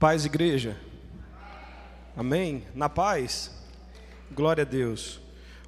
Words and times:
Paz, 0.00 0.24
igreja. 0.24 0.80
Amém? 2.16 2.64
Na 2.74 2.88
paz? 2.88 3.50
Glória 4.32 4.62
a 4.62 4.64
Deus. 4.64 5.20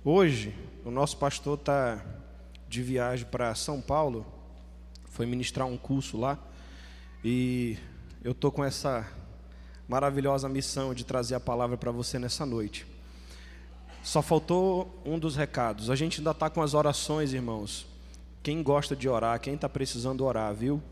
Hoje, 0.03 0.57
o 0.87 0.91
nosso 0.91 1.19
pastor 1.19 1.59
está 1.59 2.03
de 2.67 2.83
viagem 2.83 3.27
para 3.27 3.55
São 3.55 3.79
Paulo, 3.79 4.25
foi 5.05 5.27
ministrar 5.27 5.69
um 5.69 5.77
curso 5.77 6.17
lá, 6.17 6.39
e 7.23 7.77
eu 8.25 8.33
estou 8.33 8.51
com 8.51 8.65
essa 8.65 9.07
maravilhosa 9.87 10.49
missão 10.49 10.95
de 10.95 11.05
trazer 11.05 11.35
a 11.35 11.41
palavra 11.41 11.77
para 11.77 11.91
você 11.91 12.19
nessa 12.19 12.47
noite. 12.47 12.87
Só 14.03 14.23
faltou 14.23 14.99
um 15.05 15.19
dos 15.19 15.37
recados. 15.37 15.91
A 15.91 15.95
gente 15.95 16.21
ainda 16.21 16.31
está 16.31 16.49
com 16.49 16.63
as 16.63 16.73
orações, 16.73 17.35
irmãos. 17.35 17.87
Quem 18.43 18.63
gosta 18.63 18.97
de 18.97 19.11
orar, 19.11 19.39
quem 19.41 19.57
está 19.57 19.69
precisando 19.69 20.25
orar, 20.25 20.55
viu? 20.55 20.83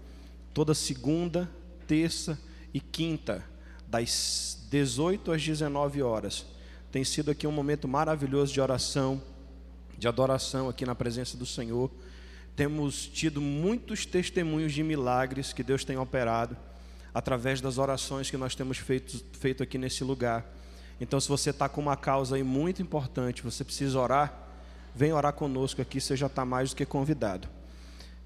Toda 0.52 0.75
segunda, 0.75 1.50
terça 1.86 2.38
e 2.73 2.80
quinta, 2.80 3.45
das 3.86 4.66
18 4.71 5.32
às 5.32 5.43
19 5.43 6.03
horas. 6.03 6.46
Tem 6.93 7.04
sido 7.04 7.31
aqui 7.31 7.46
um 7.46 7.53
momento 7.53 7.89
maravilhoso 7.89 8.53
de 8.53 8.61
oração, 8.61 9.21
de 9.99 10.08
adoração 10.08 10.68
aqui 10.68 10.86
na 10.86 10.95
presença 10.95 11.36
do 11.36 11.45
Senhor. 11.45 11.90
Temos 12.54 13.07
tido 13.07 13.40
muitos 13.40 14.07
testemunhos 14.07 14.72
de 14.72 14.82
milagres 14.82 15.53
que 15.53 15.62
Deus 15.62 15.85
tem 15.85 15.96
operado 15.96 16.57
através 17.12 17.61
das 17.61 17.79
orações 17.79 18.31
que 18.31 18.36
nós 18.36 18.54
temos 18.54 18.79
feito, 18.79 19.25
feito 19.32 19.62
aqui 19.62 19.76
nesse 19.76 20.04
lugar. 20.04 20.46
Então, 21.00 21.18
se 21.18 21.29
você 21.29 21.50
está 21.50 21.68
com 21.68 21.81
uma 21.81 21.96
causa 21.96 22.37
aí 22.37 22.43
muito 22.43 22.81
importante, 22.82 23.43
você 23.43 23.64
precisa 23.64 23.98
orar, 23.98 24.48
vem 24.95 25.12
orar 25.12 25.32
conosco 25.32 25.82
aqui, 25.82 26.00
você 26.00 26.17
já 26.17 26.26
está 26.26 26.45
mais 26.45 26.71
do 26.71 26.76
que 26.76 26.84
convidado. 26.84 27.48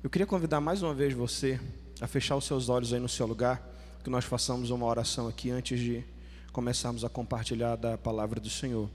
Eu 0.03 0.11
queria 0.11 0.27
convidar 0.27 0.61
mais 0.61 0.83
uma 0.83 0.93
vez 0.93 1.15
você 1.15 1.59
a 2.01 2.07
fechar 2.07 2.37
os 2.37 2.45
seus 2.45 2.69
olhos 2.69 2.93
aí 2.93 3.01
no 3.01 3.09
seu 3.09 3.27
lugar 3.27 3.74
que 4.05 4.11
nós 4.11 4.27
façamos 4.27 4.69
uma 4.69 4.85
oração 4.85 5.27
aqui 5.29 5.51
antes 5.51 5.81
de 5.81 6.05
começarmos 6.53 7.07
a 7.07 7.09
compartilhar 7.09 7.75
da 7.75 7.97
palavra 7.97 8.39
do 8.39 8.51
Senhor. 8.51 8.91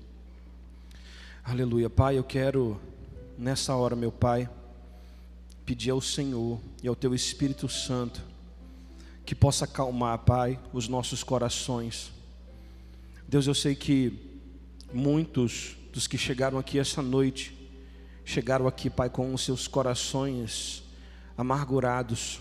Aleluia. 1.44 1.90
Pai, 1.90 2.16
eu 2.16 2.24
quero 2.24 2.80
nessa 3.36 3.76
hora, 3.76 3.96
meu 3.96 4.12
Pai, 4.12 4.48
pedir 5.66 5.90
ao 5.90 6.00
Senhor 6.00 6.62
e 6.84 6.88
ao 6.88 6.96
Teu 6.96 7.16
Espírito 7.16 7.68
Santo 7.68 8.22
que 9.26 9.34
possa 9.34 9.66
acalmar, 9.66 10.20
Pai, 10.20 10.60
os 10.72 10.88
nossos 10.88 11.24
corações. 11.24 12.12
Deus, 13.28 13.48
eu 13.48 13.56
sei 13.56 13.74
que 13.74 14.40
muitos 14.94 15.76
dos 15.92 16.06
que 16.06 16.20
chegaram 16.20 16.60
aqui 16.60 16.78
essa 16.78 17.02
noite 17.02 17.58
chegaram 18.24 18.68
aqui, 18.68 18.92
Pai, 18.92 19.10
com 19.10 19.34
os 19.34 19.44
seus 19.44 19.68
corações 19.68 20.84
amargurados, 21.36 22.40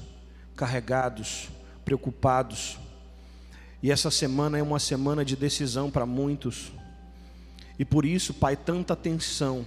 carregados, 0.54 1.48
preocupados. 1.88 2.78
E 3.82 3.90
essa 3.90 4.10
semana 4.10 4.58
é 4.58 4.62
uma 4.62 4.78
semana 4.78 5.24
de 5.24 5.34
decisão 5.34 5.90
para 5.90 6.04
muitos. 6.04 6.70
E 7.78 7.84
por 7.84 8.04
isso, 8.04 8.34
Pai, 8.34 8.56
tanta 8.56 8.92
atenção. 8.92 9.64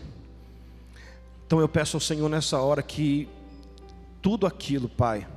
Então 1.47 1.59
eu 1.59 1.67
peço 1.67 1.97
ao 1.97 2.01
Senhor 2.01 2.29
nessa 2.29 2.59
hora 2.59 2.83
que 2.83 3.27
tudo 4.21 4.45
aquilo, 4.45 4.87
Pai, 4.87 5.27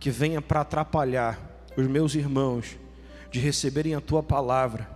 que 0.00 0.10
venha 0.10 0.42
para 0.42 0.62
atrapalhar 0.62 1.38
os 1.76 1.86
meus 1.86 2.16
irmãos 2.16 2.76
de 3.30 3.38
receberem 3.38 3.94
a 3.94 4.00
tua 4.00 4.20
palavra, 4.20 4.90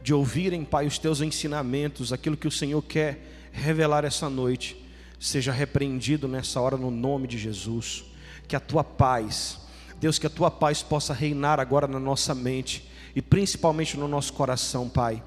de 0.00 0.14
ouvirem, 0.14 0.64
Pai, 0.64 0.86
os 0.86 0.98
teus 0.98 1.20
ensinamentos, 1.20 2.14
aquilo 2.14 2.34
que 2.36 2.48
o 2.48 2.50
Senhor 2.50 2.80
quer 2.80 3.50
revelar 3.52 4.06
essa 4.06 4.30
noite, 4.30 4.82
seja 5.20 5.52
repreendido 5.52 6.26
nessa 6.26 6.62
hora 6.62 6.78
no 6.78 6.90
nome 6.90 7.28
de 7.28 7.36
Jesus. 7.36 8.06
Que 8.48 8.56
a 8.56 8.60
tua 8.60 8.82
paz, 8.82 9.65
Deus, 10.00 10.18
que 10.18 10.26
a 10.26 10.30
tua 10.30 10.50
paz 10.50 10.82
possa 10.82 11.14
reinar 11.14 11.58
agora 11.58 11.86
na 11.86 11.98
nossa 11.98 12.34
mente 12.34 12.88
e 13.14 13.22
principalmente 13.22 13.96
no 13.96 14.06
nosso 14.06 14.32
coração, 14.32 14.88
Pai. 14.88 15.22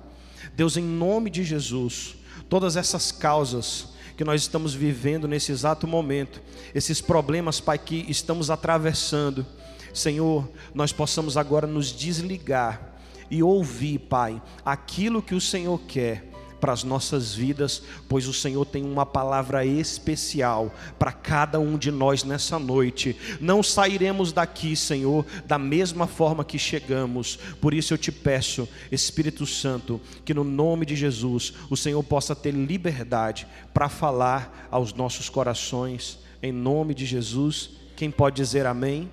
Deus, 0.55 0.77
em 0.77 0.83
nome 0.83 1.29
de 1.29 1.43
Jesus, 1.43 2.15
todas 2.47 2.75
essas 2.75 3.11
causas 3.11 3.89
que 4.15 4.23
nós 4.23 4.41
estamos 4.41 4.73
vivendo 4.73 5.27
nesse 5.27 5.51
exato 5.51 5.87
momento, 5.87 6.41
esses 6.75 7.01
problemas, 7.01 7.59
Pai, 7.59 7.79
que 7.79 8.05
estamos 8.09 8.51
atravessando, 8.51 9.45
Senhor, 9.93 10.47
nós 10.73 10.91
possamos 10.91 11.37
agora 11.37 11.65
nos 11.65 11.91
desligar 11.91 12.95
e 13.31 13.41
ouvir, 13.41 13.99
Pai, 13.99 14.41
aquilo 14.65 15.21
que 15.21 15.33
o 15.33 15.41
Senhor 15.41 15.79
quer 15.87 16.28
para 16.59 16.73
as 16.73 16.83
nossas 16.83 17.33
vidas, 17.33 17.81
pois 18.07 18.27
o 18.27 18.33
Senhor 18.33 18.65
tem 18.65 18.83
uma 18.83 19.05
palavra 19.05 19.65
especial 19.65 20.73
para 20.97 21.11
cada 21.11 21.59
um 21.59 21.77
de 21.77 21.91
nós 21.91 22.23
nessa 22.23 22.59
noite. 22.59 23.15
Não 23.39 23.63
sairemos 23.63 24.31
daqui, 24.31 24.75
Senhor, 24.75 25.25
da 25.45 25.57
mesma 25.57 26.07
forma 26.07 26.43
que 26.43 26.59
chegamos. 26.59 27.37
Por 27.61 27.73
isso 27.73 27.93
eu 27.93 27.97
te 27.97 28.11
peço, 28.11 28.67
Espírito 28.91 29.45
Santo, 29.45 29.99
que 30.25 30.33
no 30.33 30.43
nome 30.43 30.85
de 30.85 30.95
Jesus 30.95 31.53
o 31.69 31.77
Senhor 31.77 32.03
possa 32.03 32.35
ter 32.35 32.51
liberdade 32.51 33.47
para 33.73 33.89
falar 33.89 34.67
aos 34.69 34.93
nossos 34.93 35.29
corações, 35.29 36.19
em 36.43 36.51
nome 36.51 36.93
de 36.93 37.05
Jesus. 37.05 37.71
Quem 37.95 38.11
pode 38.11 38.35
dizer 38.35 38.65
amém? 38.65 39.09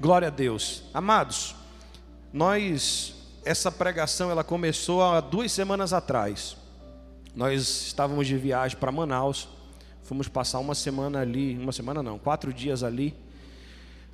Glória 0.00 0.28
a 0.28 0.30
Deus. 0.30 0.84
Amados, 0.94 1.56
nós 2.32 3.17
essa 3.48 3.72
pregação 3.72 4.30
ela 4.30 4.44
começou 4.44 5.02
há 5.02 5.22
duas 5.22 5.50
semanas 5.50 5.94
atrás. 5.94 6.54
Nós 7.34 7.86
estávamos 7.86 8.26
de 8.26 8.36
viagem 8.36 8.76
para 8.76 8.92
Manaus, 8.92 9.48
fomos 10.02 10.28
passar 10.28 10.58
uma 10.58 10.74
semana 10.74 11.20
ali, 11.20 11.56
uma 11.56 11.72
semana 11.72 12.02
não, 12.02 12.18
quatro 12.18 12.52
dias 12.52 12.82
ali, 12.82 13.16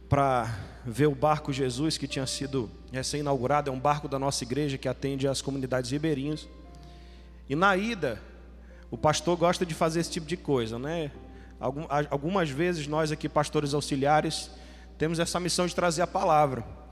para 0.09 0.57
ver 0.87 1.09
o 1.09 1.17
barco 1.17 1.53
Jesus 1.53 1.99
que 1.99 2.07
tinha 2.07 2.25
sido 2.29 2.71
recém-inaugurado. 2.93 3.71
É 3.71 3.73
um 3.73 3.81
barco 3.81 4.07
da 4.07 4.21
nossa 4.21 4.45
igreja 4.45 4.79
que 4.79 4.87
atende 4.87 5.27
as 5.27 5.43
comunidades 5.43 5.91
ribeirinhas. 5.91 6.47
E 7.49 7.57
na 7.57 7.77
ida, 7.77 8.23
o 8.89 8.97
pastor 8.97 9.37
gosta 9.37 9.67
de 9.67 9.75
fazer 9.75 9.99
esse 9.99 10.13
tipo 10.13 10.29
de 10.29 10.37
coisa, 10.37 10.79
né? 10.79 11.11
Algumas 12.09 12.51
vezes 12.51 12.87
nós 12.87 13.11
aqui, 13.11 13.29
pastores 13.29 13.75
auxiliares, 13.75 14.49
temos 14.97 15.19
essa 15.19 15.41
missão 15.41 15.67
de 15.67 15.75
trazer 15.75 16.03
a 16.03 16.07
palavra. 16.07 16.84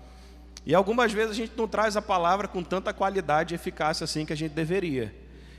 E 0.64 0.74
algumas 0.74 1.12
vezes 1.12 1.32
a 1.32 1.34
gente 1.34 1.52
não 1.56 1.66
traz 1.66 1.96
a 1.96 2.02
palavra 2.02 2.46
com 2.46 2.62
tanta 2.62 2.92
qualidade 2.92 3.52
e 3.52 3.56
eficácia 3.56 4.04
assim 4.04 4.24
que 4.24 4.32
a 4.32 4.36
gente 4.36 4.52
deveria. 4.52 5.14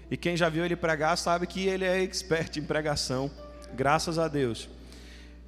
E 0.09 0.16
quem 0.16 0.38
já 0.38 0.47
viu 0.47 0.64
ele 0.64 0.75
pregar 0.75 1.18
sabe 1.18 1.47
que 1.47 1.66
ele 1.66 1.84
é 1.84 2.02
expert 2.02 2.58
em 2.58 2.64
pregação, 2.64 3.30
graças 3.74 4.18
a 4.18 4.28
Deus. 4.28 4.69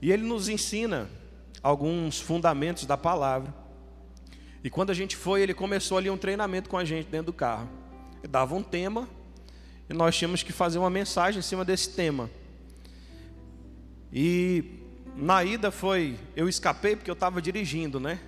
E 0.02 0.12
ele 0.12 0.24
nos 0.24 0.50
ensina 0.50 1.10
alguns 1.64 2.20
fundamentos 2.20 2.86
da 2.86 2.98
palavra. 2.98 3.54
E 4.64 4.70
quando 4.70 4.90
a 4.90 4.94
gente 4.94 5.16
foi, 5.16 5.42
ele 5.42 5.54
começou 5.54 5.98
ali 5.98 6.10
um 6.10 6.18
treinamento 6.18 6.70
com 6.70 6.78
a 6.78 6.84
gente 6.84 7.08
dentro 7.08 7.28
do 7.28 7.34
carro. 7.34 7.70
Ele 8.20 8.28
dava 8.28 8.56
um 8.56 8.64
tema 8.64 9.08
e 9.90 9.94
nós 9.94 10.18
tínhamos 10.18 10.44
que 10.44 10.52
fazer 10.52 10.80
uma 10.80 10.90
mensagem 10.90 11.40
em 11.40 11.44
cima 11.44 11.64
desse 11.64 11.92
tema. 11.92 12.30
E 14.12 14.82
na 15.16 15.44
ida 15.44 15.72
foi, 15.72 16.18
eu 16.36 16.50
escapei 16.50 16.96
porque 16.96 17.10
eu 17.10 17.14
estava 17.14 17.42
dirigindo, 17.42 18.00
né? 18.00 18.20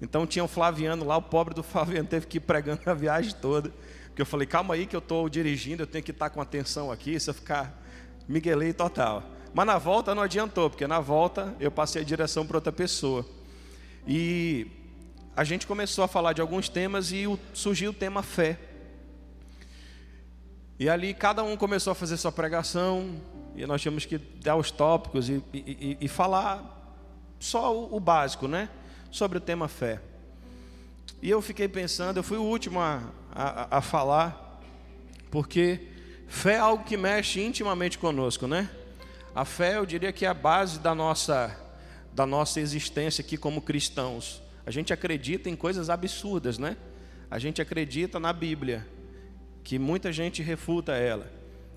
Então 0.00 0.26
tinha 0.26 0.44
o 0.44 0.48
Flaviano 0.48 1.04
lá, 1.04 1.16
o 1.16 1.22
pobre 1.22 1.54
do 1.54 1.62
Flaviano 1.62 2.08
teve 2.08 2.26
que 2.26 2.38
ir 2.38 2.40
pregando 2.40 2.80
a 2.90 2.94
viagem 2.94 3.34
toda. 3.40 3.72
Porque 4.06 4.22
eu 4.22 4.26
falei, 4.26 4.46
calma 4.46 4.74
aí 4.74 4.86
que 4.86 4.94
eu 4.94 5.00
estou 5.00 5.28
dirigindo, 5.28 5.82
eu 5.82 5.86
tenho 5.86 6.04
que 6.04 6.10
estar 6.10 6.30
com 6.30 6.40
atenção 6.40 6.90
aqui, 6.92 7.18
se 7.18 7.28
eu 7.28 7.34
ficar 7.34 7.82
miguelei 8.28 8.72
total. 8.72 9.22
Mas 9.52 9.66
na 9.66 9.78
volta 9.78 10.14
não 10.14 10.22
adiantou, 10.22 10.70
porque 10.70 10.86
na 10.86 11.00
volta 11.00 11.54
eu 11.58 11.70
passei 11.70 12.02
a 12.02 12.04
direção 12.04 12.46
para 12.46 12.56
outra 12.56 12.72
pessoa. 12.72 13.26
E 14.06 14.66
a 15.36 15.42
gente 15.42 15.66
começou 15.66 16.04
a 16.04 16.08
falar 16.08 16.32
de 16.32 16.40
alguns 16.40 16.68
temas 16.68 17.10
e 17.10 17.24
surgiu 17.52 17.90
o 17.90 17.94
tema 17.94 18.22
fé. 18.22 18.58
E 20.78 20.88
ali 20.88 21.14
cada 21.14 21.42
um 21.42 21.56
começou 21.56 21.90
a 21.90 21.94
fazer 21.94 22.16
sua 22.16 22.32
pregação, 22.32 23.20
e 23.56 23.64
nós 23.66 23.80
tínhamos 23.80 24.04
que 24.04 24.18
dar 24.18 24.56
os 24.56 24.70
tópicos 24.70 25.28
e, 25.28 25.42
e, 25.52 25.96
e 26.00 26.08
falar 26.08 26.98
só 27.38 27.74
o, 27.74 27.96
o 27.96 28.00
básico, 28.00 28.48
né? 28.48 28.68
Sobre 29.14 29.38
o 29.38 29.40
tema 29.40 29.68
fé. 29.68 30.00
E 31.22 31.30
eu 31.30 31.40
fiquei 31.40 31.68
pensando, 31.68 32.16
eu 32.16 32.22
fui 32.24 32.36
o 32.36 32.42
último 32.42 32.80
a, 32.80 33.00
a, 33.30 33.78
a 33.78 33.80
falar, 33.80 34.60
porque 35.30 35.78
fé 36.26 36.54
é 36.54 36.58
algo 36.58 36.82
que 36.82 36.96
mexe 36.96 37.40
intimamente 37.40 37.96
conosco, 37.96 38.48
né? 38.48 38.68
A 39.32 39.44
fé, 39.44 39.76
eu 39.76 39.86
diria 39.86 40.12
que 40.12 40.26
é 40.26 40.28
a 40.28 40.34
base 40.34 40.80
da 40.80 40.96
nossa, 40.96 41.56
da 42.12 42.26
nossa 42.26 42.60
existência 42.60 43.22
aqui 43.22 43.36
como 43.36 43.62
cristãos. 43.62 44.42
A 44.66 44.72
gente 44.72 44.92
acredita 44.92 45.48
em 45.48 45.54
coisas 45.54 45.88
absurdas, 45.88 46.58
né? 46.58 46.76
A 47.30 47.38
gente 47.38 47.62
acredita 47.62 48.18
na 48.18 48.32
Bíblia, 48.32 48.84
que 49.62 49.78
muita 49.78 50.12
gente 50.12 50.42
refuta 50.42 50.90
ela. 50.92 51.30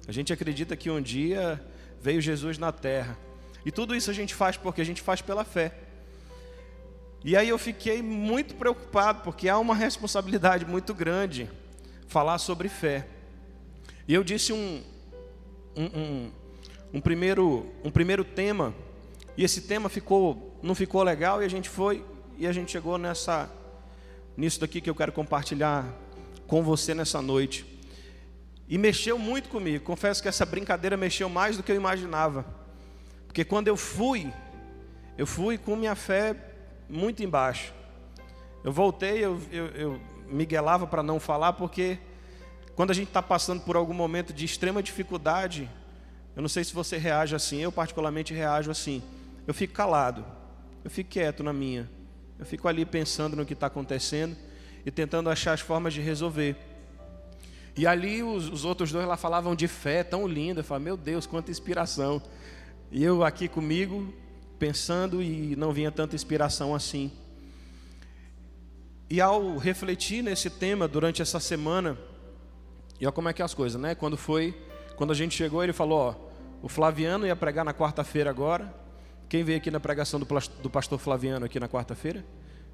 A 0.07 0.11
gente 0.11 0.33
acredita 0.33 0.75
que 0.75 0.89
um 0.89 0.99
dia 0.99 1.63
veio 2.01 2.19
Jesus 2.19 2.57
na 2.57 2.71
terra. 2.71 3.15
E 3.63 3.71
tudo 3.71 3.95
isso 3.95 4.09
a 4.09 4.13
gente 4.13 4.33
faz 4.33 4.57
porque 4.57 4.81
a 4.81 4.85
gente 4.85 5.03
faz 5.03 5.21
pela 5.21 5.45
fé. 5.45 5.86
E 7.23 7.35
aí 7.35 7.49
eu 7.49 7.57
fiquei 7.57 8.01
muito 8.01 8.55
preocupado, 8.55 9.21
porque 9.23 9.49
há 9.49 9.57
uma 9.57 9.75
responsabilidade 9.75 10.65
muito 10.65 10.93
grande 10.93 11.49
falar 12.07 12.37
sobre 12.37 12.69
fé. 12.69 13.07
E 14.07 14.13
eu 14.13 14.23
disse 14.23 14.53
um, 14.53 14.83
um, 15.75 15.85
um, 15.85 16.31
um, 16.93 17.01
primeiro, 17.01 17.69
um 17.83 17.91
primeiro 17.91 18.23
tema, 18.23 18.73
e 19.35 19.43
esse 19.43 19.61
tema 19.61 19.89
ficou, 19.89 20.57
não 20.61 20.73
ficou 20.73 21.03
legal, 21.03 21.41
e 21.41 21.45
a 21.45 21.49
gente 21.49 21.69
foi, 21.69 22.05
e 22.37 22.47
a 22.47 22.51
gente 22.51 22.71
chegou 22.71 22.97
nessa, 22.97 23.49
nisso 24.35 24.59
daqui 24.59 24.79
que 24.79 24.89
eu 24.89 24.95
quero 24.95 25.11
compartilhar 25.11 25.85
com 26.47 26.63
você 26.63 26.93
nessa 26.93 27.21
noite. 27.21 27.65
E 28.69 28.77
mexeu 28.77 29.17
muito 29.17 29.49
comigo. 29.49 29.83
Confesso 29.83 30.21
que 30.21 30.27
essa 30.27 30.45
brincadeira 30.45 30.97
mexeu 30.97 31.29
mais 31.29 31.57
do 31.57 31.63
que 31.63 31.71
eu 31.71 31.75
imaginava. 31.75 32.45
Porque 33.25 33.45
quando 33.45 33.67
eu 33.67 33.77
fui, 33.77 34.31
eu 35.17 35.25
fui 35.25 35.57
com 35.57 35.75
minha 35.75 35.95
fé 35.95 36.35
muito 36.89 37.23
embaixo. 37.23 37.73
Eu 38.63 38.71
voltei, 38.71 39.23
eu, 39.23 39.39
eu, 39.51 39.65
eu 39.67 40.01
miguelava 40.29 40.85
para 40.85 41.01
não 41.01 41.19
falar, 41.19 41.53
porque 41.53 41.97
quando 42.75 42.91
a 42.91 42.93
gente 42.93 43.07
está 43.07 43.21
passando 43.21 43.61
por 43.61 43.75
algum 43.75 43.93
momento 43.93 44.33
de 44.33 44.45
extrema 44.45 44.83
dificuldade, 44.83 45.69
eu 46.35 46.41
não 46.41 46.49
sei 46.49 46.63
se 46.63 46.73
você 46.73 46.97
reage 46.97 47.35
assim, 47.35 47.57
eu 47.57 47.71
particularmente 47.71 48.33
reajo 48.33 48.69
assim. 48.69 49.01
Eu 49.47 49.53
fico 49.53 49.73
calado, 49.73 50.25
eu 50.83 50.89
fico 50.89 51.09
quieto 51.09 51.43
na 51.43 51.53
minha. 51.53 51.89
Eu 52.37 52.45
fico 52.45 52.67
ali 52.67 52.85
pensando 52.85 53.35
no 53.35 53.45
que 53.45 53.53
está 53.53 53.67
acontecendo 53.67 54.35
e 54.85 54.91
tentando 54.91 55.29
achar 55.29 55.53
as 55.53 55.61
formas 55.61 55.93
de 55.93 56.01
resolver. 56.01 56.55
E 57.75 57.85
ali 57.85 58.21
os, 58.21 58.49
os, 58.49 58.65
outros 58.65 58.91
dois 58.91 59.07
lá 59.07 59.17
falavam 59.17 59.55
de 59.55 59.67
fé 59.67 60.03
tão 60.03 60.27
linda. 60.27 60.61
Eu 60.61 60.63
falei, 60.63 60.83
meu 60.83 60.97
Deus, 60.97 61.25
quanta 61.25 61.51
inspiração. 61.51 62.21
E 62.91 63.03
eu 63.03 63.23
aqui 63.23 63.47
comigo, 63.47 64.13
pensando 64.57 65.21
e 65.21 65.55
não 65.55 65.71
vinha 65.71 65.91
tanta 65.91 66.15
inspiração 66.15 66.73
assim. 66.75 67.11
E 69.09 69.21
ao 69.21 69.57
refletir 69.57 70.21
nesse 70.21 70.49
tema 70.49 70.87
durante 70.87 71.21
essa 71.21 71.39
semana, 71.39 71.97
e 72.99 73.05
olha 73.05 73.11
como 73.11 73.29
é 73.29 73.33
que 73.33 73.41
é 73.41 73.45
as 73.45 73.53
coisas, 73.53 73.79
né? 73.79 73.95
Quando 73.95 74.17
foi, 74.17 74.55
quando 74.95 75.11
a 75.11 75.15
gente 75.15 75.35
chegou, 75.35 75.63
ele 75.63 75.73
falou, 75.73 75.99
ó, 75.99 76.15
o 76.61 76.67
Flaviano 76.67 77.25
ia 77.25 77.35
pregar 77.35 77.63
na 77.63 77.73
quarta-feira 77.73 78.29
agora. 78.29 78.73
Quem 79.29 79.43
veio 79.43 79.57
aqui 79.57 79.69
na 79.69 79.79
pregação 79.79 80.19
do 80.19 80.69
pastor 80.69 80.99
Flaviano 80.99 81.45
aqui 81.45 81.59
na 81.59 81.69
quarta-feira? 81.69 82.25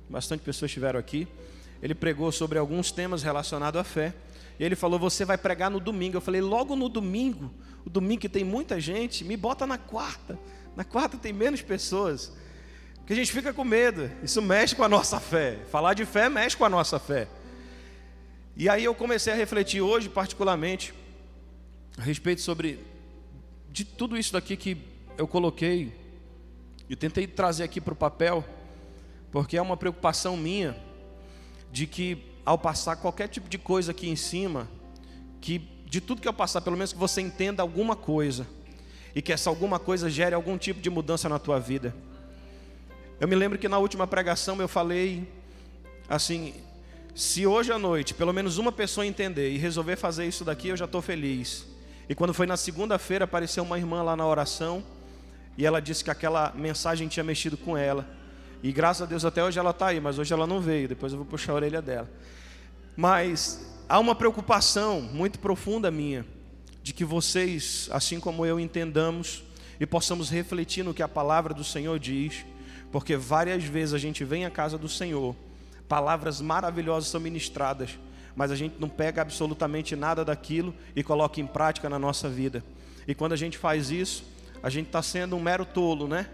Bastante 0.09 0.41
pessoas 0.41 0.69
estiveram 0.69 0.99
aqui. 0.99 1.27
Ele 1.81 1.93
pregou 1.93 2.31
sobre 2.31 2.57
alguns 2.57 2.91
temas 2.91 3.23
relacionados 3.23 3.79
à 3.79 3.83
fé. 3.83 4.13
E 4.59 4.63
ele 4.63 4.75
falou: 4.75 4.97
Você 4.99 5.25
vai 5.25 5.37
pregar 5.37 5.69
no 5.69 5.79
domingo. 5.79 6.15
Eu 6.15 6.21
falei: 6.21 6.39
Logo 6.39 6.75
no 6.75 6.87
domingo, 6.87 7.51
o 7.85 7.89
domingo 7.89 8.21
que 8.21 8.29
tem 8.29 8.43
muita 8.43 8.79
gente, 8.79 9.25
me 9.25 9.35
bota 9.35 9.67
na 9.67 9.77
quarta. 9.77 10.39
Na 10.75 10.83
quarta 10.83 11.17
tem 11.17 11.31
menos 11.31 11.61
pessoas. 11.61 12.31
Porque 12.95 13.13
a 13.13 13.15
gente 13.15 13.31
fica 13.31 13.53
com 13.53 13.63
medo. 13.63 14.09
Isso 14.23 14.41
mexe 14.41 14.75
com 14.75 14.83
a 14.83 14.89
nossa 14.89 15.19
fé. 15.19 15.59
Falar 15.69 15.93
de 15.93 16.05
fé 16.05 16.29
mexe 16.29 16.55
com 16.55 16.65
a 16.65 16.69
nossa 16.69 16.97
fé. 16.99 17.27
E 18.55 18.69
aí 18.69 18.83
eu 18.83 18.95
comecei 18.95 19.33
a 19.33 19.35
refletir 19.35 19.81
hoje, 19.81 20.07
particularmente, 20.09 20.93
a 21.97 22.01
respeito 22.01 22.41
sobre 22.41 22.79
de 23.71 23.83
tudo 23.83 24.15
isso 24.15 24.33
daqui 24.33 24.55
que 24.55 24.77
eu 25.17 25.27
coloquei 25.27 25.91
e 26.87 26.95
tentei 26.95 27.25
trazer 27.25 27.63
aqui 27.63 27.81
para 27.81 27.93
o 27.93 27.95
papel, 27.95 28.45
porque 29.31 29.57
é 29.57 29.61
uma 29.61 29.75
preocupação 29.75 30.37
minha 30.37 30.77
de 31.71 31.87
que 31.87 32.23
ao 32.45 32.57
passar 32.57 32.95
qualquer 32.97 33.27
tipo 33.27 33.49
de 33.49 33.57
coisa 33.57 33.91
aqui 33.91 34.07
em 34.07 34.15
cima, 34.15 34.69
que 35.41 35.57
de 35.85 35.99
tudo 35.99 36.21
que 36.21 36.27
eu 36.27 36.33
passar, 36.33 36.61
pelo 36.61 36.77
menos 36.77 36.93
que 36.93 36.99
você 36.99 37.21
entenda 37.21 37.63
alguma 37.63 37.95
coisa 37.95 38.47
e 39.15 39.21
que 39.21 39.31
essa 39.31 39.49
alguma 39.49 39.79
coisa 39.79 40.09
gere 40.09 40.33
algum 40.33 40.57
tipo 40.57 40.81
de 40.81 40.89
mudança 40.89 41.29
na 41.29 41.37
tua 41.37 41.59
vida. 41.59 41.93
Eu 43.19 43.27
me 43.27 43.35
lembro 43.35 43.57
que 43.57 43.67
na 43.67 43.77
última 43.77 44.07
pregação 44.07 44.59
eu 44.59 44.67
falei 44.67 45.27
assim: 46.09 46.53
se 47.15 47.45
hoje 47.45 47.71
à 47.71 47.77
noite 47.77 48.13
pelo 48.13 48.33
menos 48.33 48.57
uma 48.57 48.71
pessoa 48.71 49.05
entender 49.05 49.51
e 49.51 49.57
resolver 49.57 49.95
fazer 49.95 50.25
isso 50.25 50.43
daqui, 50.43 50.69
eu 50.69 50.77
já 50.77 50.85
estou 50.85 51.01
feliz. 51.01 51.65
E 52.09 52.15
quando 52.15 52.33
foi 52.33 52.45
na 52.45 52.57
segunda-feira, 52.57 53.25
apareceu 53.25 53.63
uma 53.63 53.77
irmã 53.77 54.03
lá 54.03 54.15
na 54.15 54.25
oração 54.27 54.83
e 55.57 55.65
ela 55.65 55.81
disse 55.81 56.03
que 56.03 56.11
aquela 56.11 56.51
mensagem 56.55 57.07
tinha 57.07 57.23
mexido 57.23 57.55
com 57.55 57.77
ela. 57.77 58.05
E 58.61 58.71
graças 58.71 59.03
a 59.03 59.05
Deus 59.05 59.23
até 59.23 59.43
hoje 59.43 59.59
ela 59.59 59.69
está 59.69 59.87
aí, 59.87 59.99
mas 59.99 60.17
hoje 60.17 60.33
ela 60.33 60.47
não 60.47 60.59
veio. 60.59 60.87
Depois 60.87 61.13
eu 61.13 61.17
vou 61.17 61.25
puxar 61.25 61.53
a 61.53 61.55
orelha 61.55 61.81
dela. 61.81 62.09
Mas 62.95 63.65
há 63.87 63.99
uma 63.99 64.15
preocupação 64.15 65.01
muito 65.01 65.39
profunda 65.39 65.91
minha 65.91 66.25
de 66.83 66.93
que 66.93 67.05
vocês, 67.05 67.87
assim 67.91 68.19
como 68.19 68.45
eu, 68.45 68.59
entendamos 68.59 69.41
e 69.79 69.85
possamos 69.85 70.29
refletir 70.29 70.83
no 70.83 70.93
que 70.93 71.01
a 71.01 71.07
palavra 71.07 71.53
do 71.53 71.63
Senhor 71.63 71.97
diz, 71.97 72.45
porque 72.91 73.15
várias 73.15 73.63
vezes 73.63 73.95
a 73.95 73.97
gente 73.97 74.25
vem 74.25 74.45
à 74.45 74.51
casa 74.51 74.77
do 74.77 74.89
Senhor, 74.89 75.33
palavras 75.87 76.41
maravilhosas 76.41 77.09
são 77.09 77.21
ministradas, 77.21 77.97
mas 78.35 78.51
a 78.51 78.55
gente 78.55 78.75
não 78.79 78.89
pega 78.89 79.21
absolutamente 79.21 79.95
nada 79.95 80.25
daquilo 80.25 80.75
e 80.93 81.01
coloca 81.01 81.39
em 81.39 81.47
prática 81.47 81.89
na 81.89 81.97
nossa 81.97 82.27
vida. 82.27 82.61
E 83.07 83.15
quando 83.15 83.31
a 83.31 83.37
gente 83.37 83.57
faz 83.57 83.89
isso, 83.89 84.25
a 84.61 84.69
gente 84.69 84.87
está 84.87 85.01
sendo 85.01 85.37
um 85.37 85.39
mero 85.39 85.65
tolo, 85.65 86.07
né? 86.07 86.29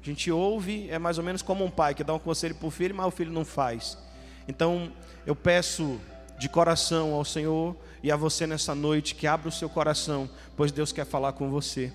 A 0.00 0.06
gente 0.06 0.30
ouve, 0.30 0.88
é 0.90 0.98
mais 0.98 1.18
ou 1.18 1.24
menos 1.24 1.42
como 1.42 1.64
um 1.64 1.70
pai 1.70 1.94
que 1.94 2.04
dá 2.04 2.14
um 2.14 2.18
conselho 2.18 2.54
para 2.54 2.68
o 2.68 2.70
filho, 2.70 2.94
mas 2.94 3.06
o 3.06 3.10
filho 3.10 3.32
não 3.32 3.44
faz. 3.44 3.98
Então, 4.46 4.92
eu 5.26 5.34
peço 5.34 6.00
de 6.38 6.48
coração 6.48 7.12
ao 7.14 7.24
Senhor 7.24 7.76
e 8.08 8.10
a 8.10 8.16
você 8.16 8.46
nessa 8.46 8.74
noite 8.74 9.14
que 9.14 9.26
abra 9.26 9.50
o 9.50 9.52
seu 9.52 9.68
coração, 9.68 10.30
pois 10.56 10.72
Deus 10.72 10.92
quer 10.92 11.04
falar 11.04 11.32
com 11.32 11.50
você. 11.50 11.92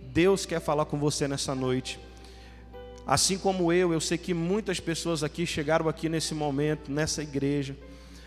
Deus 0.00 0.46
quer 0.46 0.60
falar 0.60 0.84
com 0.84 0.96
você 0.96 1.26
nessa 1.26 1.56
noite. 1.56 1.98
Assim 3.04 3.36
como 3.36 3.72
eu, 3.72 3.92
eu 3.92 4.00
sei 4.00 4.16
que 4.16 4.32
muitas 4.32 4.78
pessoas 4.78 5.24
aqui 5.24 5.44
chegaram 5.44 5.88
aqui 5.88 6.08
nesse 6.08 6.34
momento, 6.34 6.88
nessa 6.92 7.20
igreja, 7.20 7.76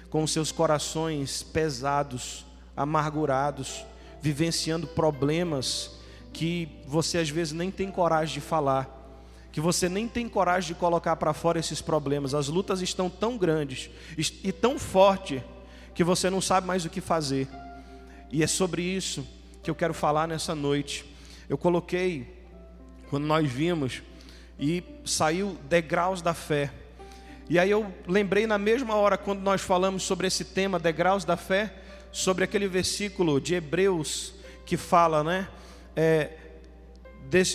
com 0.09 0.27
seus 0.27 0.51
corações 0.51 1.43
pesados, 1.43 2.45
amargurados, 2.75 3.85
vivenciando 4.21 4.85
problemas 4.85 5.91
que 6.33 6.67
você 6.85 7.19
às 7.19 7.29
vezes 7.29 7.53
nem 7.53 7.71
tem 7.71 7.89
coragem 7.89 8.33
de 8.33 8.41
falar, 8.41 9.17
que 9.49 9.61
você 9.61 9.87
nem 9.87 10.09
tem 10.09 10.27
coragem 10.27 10.73
de 10.73 10.75
colocar 10.77 11.15
para 11.15 11.33
fora 11.33 11.57
esses 11.57 11.81
problemas. 11.81 12.33
As 12.33 12.49
lutas 12.49 12.81
estão 12.81 13.09
tão 13.09 13.37
grandes 13.37 13.89
e 14.43 14.51
tão 14.51 14.77
fortes 14.77 15.41
que 15.93 16.03
você 16.03 16.29
não 16.29 16.41
sabe 16.41 16.67
mais 16.67 16.85
o 16.85 16.89
que 16.89 17.01
fazer. 17.01 17.47
E 18.31 18.43
é 18.43 18.47
sobre 18.47 18.81
isso 18.81 19.27
que 19.61 19.69
eu 19.69 19.75
quero 19.75 19.93
falar 19.93 20.27
nessa 20.27 20.55
noite. 20.55 21.05
Eu 21.47 21.57
coloquei, 21.57 22.45
quando 23.09 23.25
nós 23.25 23.49
vimos, 23.49 24.01
e 24.59 24.83
saiu 25.05 25.57
degraus 25.69 26.21
da 26.21 26.33
fé. 26.33 26.71
E 27.49 27.59
aí 27.59 27.69
eu 27.69 27.93
lembrei 28.07 28.47
na 28.47 28.57
mesma 28.57 28.95
hora, 28.95 29.17
quando 29.17 29.41
nós 29.41 29.61
falamos 29.61 30.03
sobre 30.03 30.27
esse 30.27 30.45
tema, 30.45 30.79
degraus 30.79 31.25
da 31.25 31.37
fé, 31.37 31.73
sobre 32.11 32.43
aquele 32.43 32.67
versículo 32.67 33.39
de 33.39 33.55
Hebreus 33.55 34.33
que 34.65 34.77
fala, 34.77 35.23
né? 35.23 35.47
É, 35.95 36.31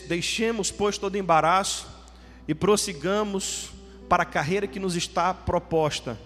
deixemos, 0.06 0.70
pois, 0.70 0.98
todo 0.98 1.16
embaraço 1.16 1.88
e 2.46 2.54
prossigamos 2.54 3.70
para 4.08 4.22
a 4.22 4.26
carreira 4.26 4.66
que 4.66 4.80
nos 4.80 4.96
está 4.96 5.32
proposta. 5.32 6.18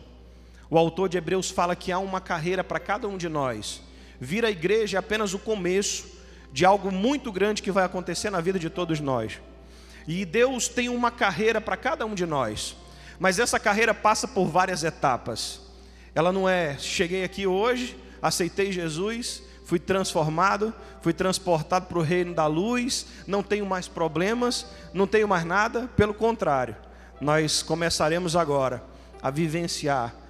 O 0.72 0.78
autor 0.78 1.06
de 1.06 1.18
Hebreus 1.18 1.50
fala 1.50 1.76
que 1.76 1.92
há 1.92 1.98
uma 1.98 2.18
carreira 2.18 2.64
para 2.64 2.80
cada 2.80 3.06
um 3.06 3.18
de 3.18 3.28
nós. 3.28 3.82
Vir 4.18 4.42
à 4.42 4.50
igreja 4.50 4.96
é 4.96 5.00
apenas 5.00 5.34
o 5.34 5.38
começo 5.38 6.06
de 6.50 6.64
algo 6.64 6.90
muito 6.90 7.30
grande 7.30 7.60
que 7.60 7.70
vai 7.70 7.84
acontecer 7.84 8.30
na 8.30 8.40
vida 8.40 8.58
de 8.58 8.70
todos 8.70 8.98
nós. 8.98 9.38
E 10.08 10.24
Deus 10.24 10.68
tem 10.68 10.88
uma 10.88 11.10
carreira 11.10 11.60
para 11.60 11.76
cada 11.76 12.06
um 12.06 12.14
de 12.14 12.24
nós. 12.24 12.74
Mas 13.20 13.38
essa 13.38 13.60
carreira 13.60 13.92
passa 13.92 14.26
por 14.26 14.46
várias 14.46 14.82
etapas. 14.82 15.60
Ela 16.14 16.32
não 16.32 16.48
é, 16.48 16.78
cheguei 16.78 17.22
aqui 17.22 17.46
hoje, 17.46 17.94
aceitei 18.22 18.72
Jesus, 18.72 19.42
fui 19.66 19.78
transformado, 19.78 20.72
fui 21.02 21.12
transportado 21.12 21.84
para 21.84 21.98
o 21.98 22.02
reino 22.02 22.32
da 22.32 22.46
luz, 22.46 23.04
não 23.26 23.42
tenho 23.42 23.66
mais 23.66 23.88
problemas, 23.88 24.64
não 24.94 25.06
tenho 25.06 25.28
mais 25.28 25.44
nada, 25.44 25.90
pelo 25.98 26.14
contrário, 26.14 26.74
nós 27.20 27.62
começaremos 27.62 28.34
agora 28.34 28.82
a 29.20 29.28
vivenciar 29.28 30.21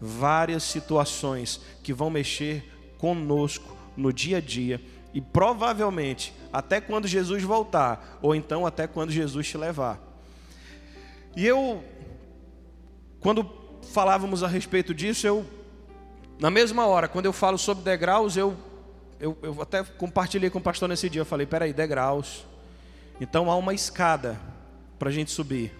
várias 0.00 0.62
situações 0.62 1.60
que 1.82 1.92
vão 1.92 2.10
mexer 2.10 2.64
conosco 2.98 3.76
no 3.96 4.12
dia 4.12 4.38
a 4.38 4.40
dia 4.40 4.80
e 5.12 5.20
provavelmente 5.20 6.32
até 6.52 6.80
quando 6.80 7.06
Jesus 7.06 7.42
voltar, 7.42 8.18
ou 8.22 8.34
então 8.34 8.64
até 8.64 8.86
quando 8.86 9.10
Jesus 9.10 9.46
te 9.46 9.58
levar. 9.58 10.00
E 11.36 11.46
eu 11.46 11.84
quando 13.20 13.48
falávamos 13.92 14.42
a 14.42 14.48
respeito 14.48 14.94
disso, 14.94 15.26
eu, 15.26 15.44
na 16.38 16.50
mesma 16.50 16.86
hora, 16.86 17.06
quando 17.06 17.26
eu 17.26 17.32
falo 17.32 17.58
sobre 17.58 17.84
degraus, 17.84 18.36
eu, 18.36 18.56
eu, 19.20 19.36
eu 19.42 19.60
até 19.60 19.84
compartilhei 19.84 20.48
com 20.48 20.58
o 20.58 20.62
pastor 20.62 20.88
nesse 20.88 21.08
dia. 21.10 21.20
Eu 21.20 21.26
falei: 21.26 21.46
peraí, 21.46 21.72
degraus. 21.72 22.46
Então 23.20 23.50
há 23.50 23.56
uma 23.56 23.74
escada 23.74 24.40
para 24.98 25.10
a 25.10 25.12
gente 25.12 25.30
subir. 25.30 25.76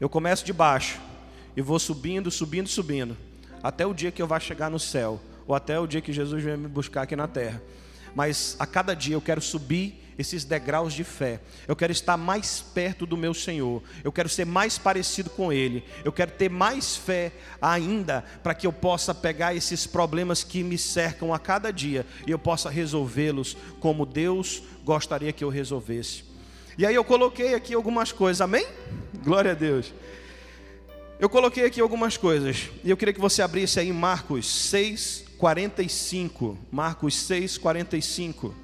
Eu 0.00 0.08
começo 0.08 0.44
de 0.44 0.52
baixo 0.52 1.00
e 1.58 1.60
vou 1.60 1.76
subindo, 1.80 2.30
subindo, 2.30 2.68
subindo, 2.68 3.16
até 3.60 3.84
o 3.84 3.92
dia 3.92 4.12
que 4.12 4.22
eu 4.22 4.28
vá 4.28 4.38
chegar 4.38 4.70
no 4.70 4.78
céu, 4.78 5.20
ou 5.44 5.56
até 5.56 5.76
o 5.76 5.88
dia 5.88 6.00
que 6.00 6.12
Jesus 6.12 6.40
vem 6.40 6.56
me 6.56 6.68
buscar 6.68 7.02
aqui 7.02 7.16
na 7.16 7.26
terra. 7.26 7.60
Mas 8.14 8.54
a 8.60 8.64
cada 8.64 8.94
dia 8.94 9.16
eu 9.16 9.20
quero 9.20 9.40
subir 9.40 10.00
esses 10.16 10.44
degraus 10.44 10.94
de 10.94 11.02
fé. 11.02 11.40
Eu 11.66 11.74
quero 11.74 11.90
estar 11.90 12.16
mais 12.16 12.60
perto 12.60 13.04
do 13.04 13.16
meu 13.16 13.34
Senhor. 13.34 13.82
Eu 14.04 14.12
quero 14.12 14.28
ser 14.28 14.46
mais 14.46 14.78
parecido 14.78 15.30
com 15.30 15.52
Ele. 15.52 15.82
Eu 16.04 16.12
quero 16.12 16.30
ter 16.30 16.48
mais 16.48 16.96
fé 16.96 17.32
ainda 17.60 18.24
para 18.40 18.54
que 18.54 18.64
eu 18.64 18.72
possa 18.72 19.12
pegar 19.12 19.52
esses 19.52 19.84
problemas 19.84 20.44
que 20.44 20.62
me 20.62 20.78
cercam 20.78 21.34
a 21.34 21.40
cada 21.40 21.72
dia 21.72 22.06
e 22.24 22.30
eu 22.30 22.38
possa 22.38 22.70
resolvê-los 22.70 23.56
como 23.80 24.06
Deus 24.06 24.62
gostaria 24.84 25.32
que 25.32 25.42
eu 25.42 25.48
resolvesse. 25.48 26.22
E 26.78 26.86
aí 26.86 26.94
eu 26.94 27.02
coloquei 27.02 27.54
aqui 27.54 27.74
algumas 27.74 28.12
coisas, 28.12 28.40
amém? 28.40 28.64
Glória 29.24 29.50
a 29.50 29.54
Deus. 29.54 29.92
Eu 31.20 31.28
coloquei 31.28 31.64
aqui 31.64 31.80
algumas 31.80 32.16
coisas 32.16 32.70
e 32.84 32.90
eu 32.90 32.96
queria 32.96 33.12
que 33.12 33.20
você 33.20 33.42
abrisse 33.42 33.80
aí 33.80 33.92
Marcos 33.92 34.46
6, 34.46 35.24
45. 35.36 36.56
Marcos 36.70 37.16
6, 37.16 37.58
45. 37.58 38.54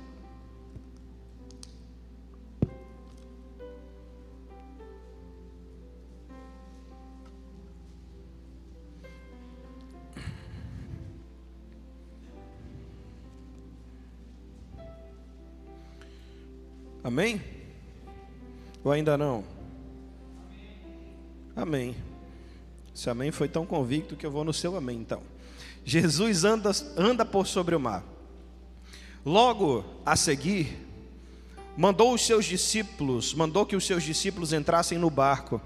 Amém? 17.03 17.43
Ou 18.85 18.93
ainda 18.93 19.19
não? 19.19 19.45
Amém. 21.57 22.14
Esse 22.95 23.11
amém 23.11 23.33
foi 23.33 23.49
tão 23.49 23.67
convicto 23.67 24.15
que 24.15 24.25
eu 24.25 24.31
vou 24.31 24.45
no 24.45 24.53
seu 24.53 24.77
amém 24.77 24.99
então. 24.99 25.23
Jesus 25.85 26.45
anda, 26.45 26.71
anda 26.97 27.25
por 27.25 27.47
sobre 27.47 27.75
o 27.75 27.81
mar. 27.81 28.05
Logo 29.27 29.85
a 30.07 30.15
seguir, 30.15 30.79
mandou 31.77 32.15
os 32.15 32.25
seus 32.25 32.45
discípulos, 32.45 33.35
mandou 33.35 33.67
que 33.67 33.75
os 33.75 33.85
seus 33.85 34.03
discípulos 34.03 34.53
entrassem 34.53 34.97
no 34.97 35.11
barco 35.11 35.61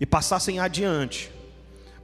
e 0.00 0.06
passassem 0.06 0.58
adiante, 0.58 1.30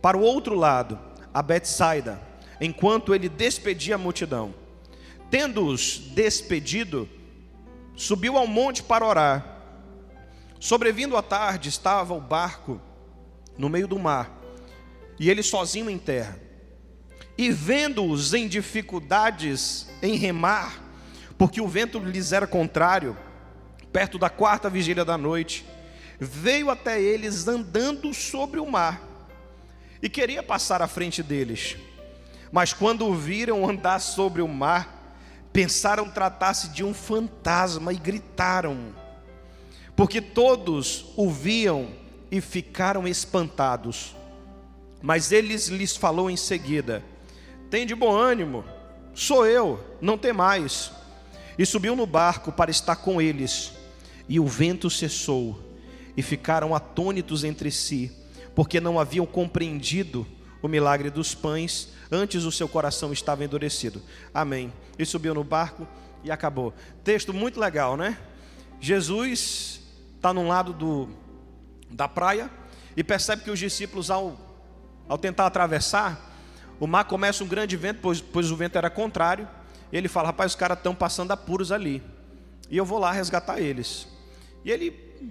para 0.02 0.16
o 0.16 0.20
outro 0.20 0.54
lado, 0.54 0.98
a 1.32 1.40
Betsaida, 1.40 2.20
enquanto 2.60 3.14
ele 3.14 3.28
despedia 3.28 3.94
a 3.94 3.98
multidão. 3.98 4.54
Tendo-os 5.30 5.98
despedido, 5.98 7.08
subiu 7.96 8.36
ao 8.36 8.46
monte 8.46 8.82
para 8.82 9.06
orar. 9.06 9.62
Sobrevindo 10.60 11.16
à 11.16 11.22
tarde, 11.22 11.68
estava 11.68 12.14
o 12.14 12.20
barco 12.20 12.80
no 13.56 13.68
meio 13.68 13.86
do 13.86 13.98
mar, 13.98 14.40
e 15.18 15.30
ele 15.30 15.42
sozinho 15.42 15.88
em 15.88 15.98
terra. 15.98 16.38
E 17.36 17.50
vendo-os 17.50 18.32
em 18.32 18.46
dificuldades 18.46 19.88
em 20.02 20.16
remar, 20.16 20.82
porque 21.36 21.60
o 21.60 21.68
vento 21.68 21.98
lhes 21.98 22.32
era 22.32 22.46
contrário, 22.46 23.16
perto 23.92 24.18
da 24.18 24.30
quarta 24.30 24.70
vigília 24.70 25.04
da 25.04 25.18
noite, 25.18 25.64
veio 26.18 26.70
até 26.70 27.00
eles 27.00 27.46
andando 27.48 28.12
sobre 28.14 28.60
o 28.60 28.70
mar, 28.70 29.00
e 30.02 30.08
queria 30.08 30.42
passar 30.42 30.82
à 30.82 30.86
frente 30.86 31.22
deles. 31.22 31.76
Mas 32.52 32.72
quando 32.72 33.06
o 33.06 33.14
viram 33.14 33.68
andar 33.68 33.98
sobre 33.98 34.40
o 34.40 34.46
mar, 34.46 35.16
pensaram 35.52 36.10
tratar-se 36.10 36.68
de 36.68 36.84
um 36.84 36.92
fantasma 36.92 37.92
e 37.92 37.96
gritaram, 37.96 38.94
porque 39.96 40.20
todos 40.20 41.06
o 41.16 41.30
viam 41.30 41.88
e 42.34 42.40
ficaram 42.40 43.06
espantados. 43.06 44.16
Mas 45.00 45.30
ele 45.30 45.54
lhes 45.54 45.96
falou 45.96 46.28
em 46.28 46.36
seguida: 46.36 47.02
Tem 47.70 47.86
de 47.86 47.94
bom 47.94 48.12
ânimo, 48.12 48.64
sou 49.14 49.46
eu, 49.46 49.78
não 50.00 50.18
tem 50.18 50.32
mais. 50.32 50.90
E 51.56 51.64
subiu 51.64 51.94
no 51.94 52.06
barco 52.06 52.50
para 52.50 52.70
estar 52.70 52.96
com 52.96 53.22
eles. 53.22 53.72
E 54.28 54.40
o 54.40 54.46
vento 54.46 54.90
cessou, 54.90 55.78
e 56.16 56.22
ficaram 56.22 56.74
atônitos 56.74 57.44
entre 57.44 57.70
si, 57.70 58.10
porque 58.54 58.80
não 58.80 58.98
haviam 58.98 59.26
compreendido 59.26 60.26
o 60.60 60.66
milagre 60.66 61.10
dos 61.10 61.34
pães 61.34 61.94
Antes 62.10 62.44
o 62.44 62.52
seu 62.52 62.68
coração 62.68 63.12
estava 63.12 63.44
endurecido. 63.44 64.00
Amém. 64.32 64.72
E 64.98 65.04
subiu 65.04 65.34
no 65.34 65.42
barco 65.42 65.86
e 66.22 66.30
acabou. 66.30 66.72
Texto 67.02 67.32
muito 67.32 67.58
legal, 67.58 67.96
né? 67.96 68.18
Jesus 68.80 69.80
está 70.16 70.32
num 70.32 70.46
lado 70.46 70.72
do, 70.72 71.08
da 71.94 72.08
praia 72.08 72.50
e 72.96 73.04
percebe 73.04 73.42
que 73.42 73.50
os 73.50 73.58
discípulos, 73.58 74.10
ao, 74.10 74.36
ao 75.08 75.16
tentar 75.16 75.46
atravessar, 75.46 76.32
o 76.80 76.86
mar 76.86 77.04
começa 77.04 77.44
um 77.44 77.46
grande 77.46 77.76
vento, 77.76 78.00
pois, 78.02 78.20
pois 78.20 78.50
o 78.50 78.56
vento 78.56 78.76
era 78.76 78.90
contrário. 78.90 79.48
Ele 79.92 80.08
fala: 80.08 80.28
Rapaz, 80.28 80.52
os 80.52 80.56
caras 80.56 80.76
estão 80.76 80.94
passando 80.94 81.30
apuros 81.30 81.70
ali. 81.70 82.02
E 82.68 82.76
eu 82.76 82.84
vou 82.84 82.98
lá 82.98 83.12
resgatar 83.12 83.60
eles. 83.60 84.08
E 84.64 84.70
ele, 84.70 85.28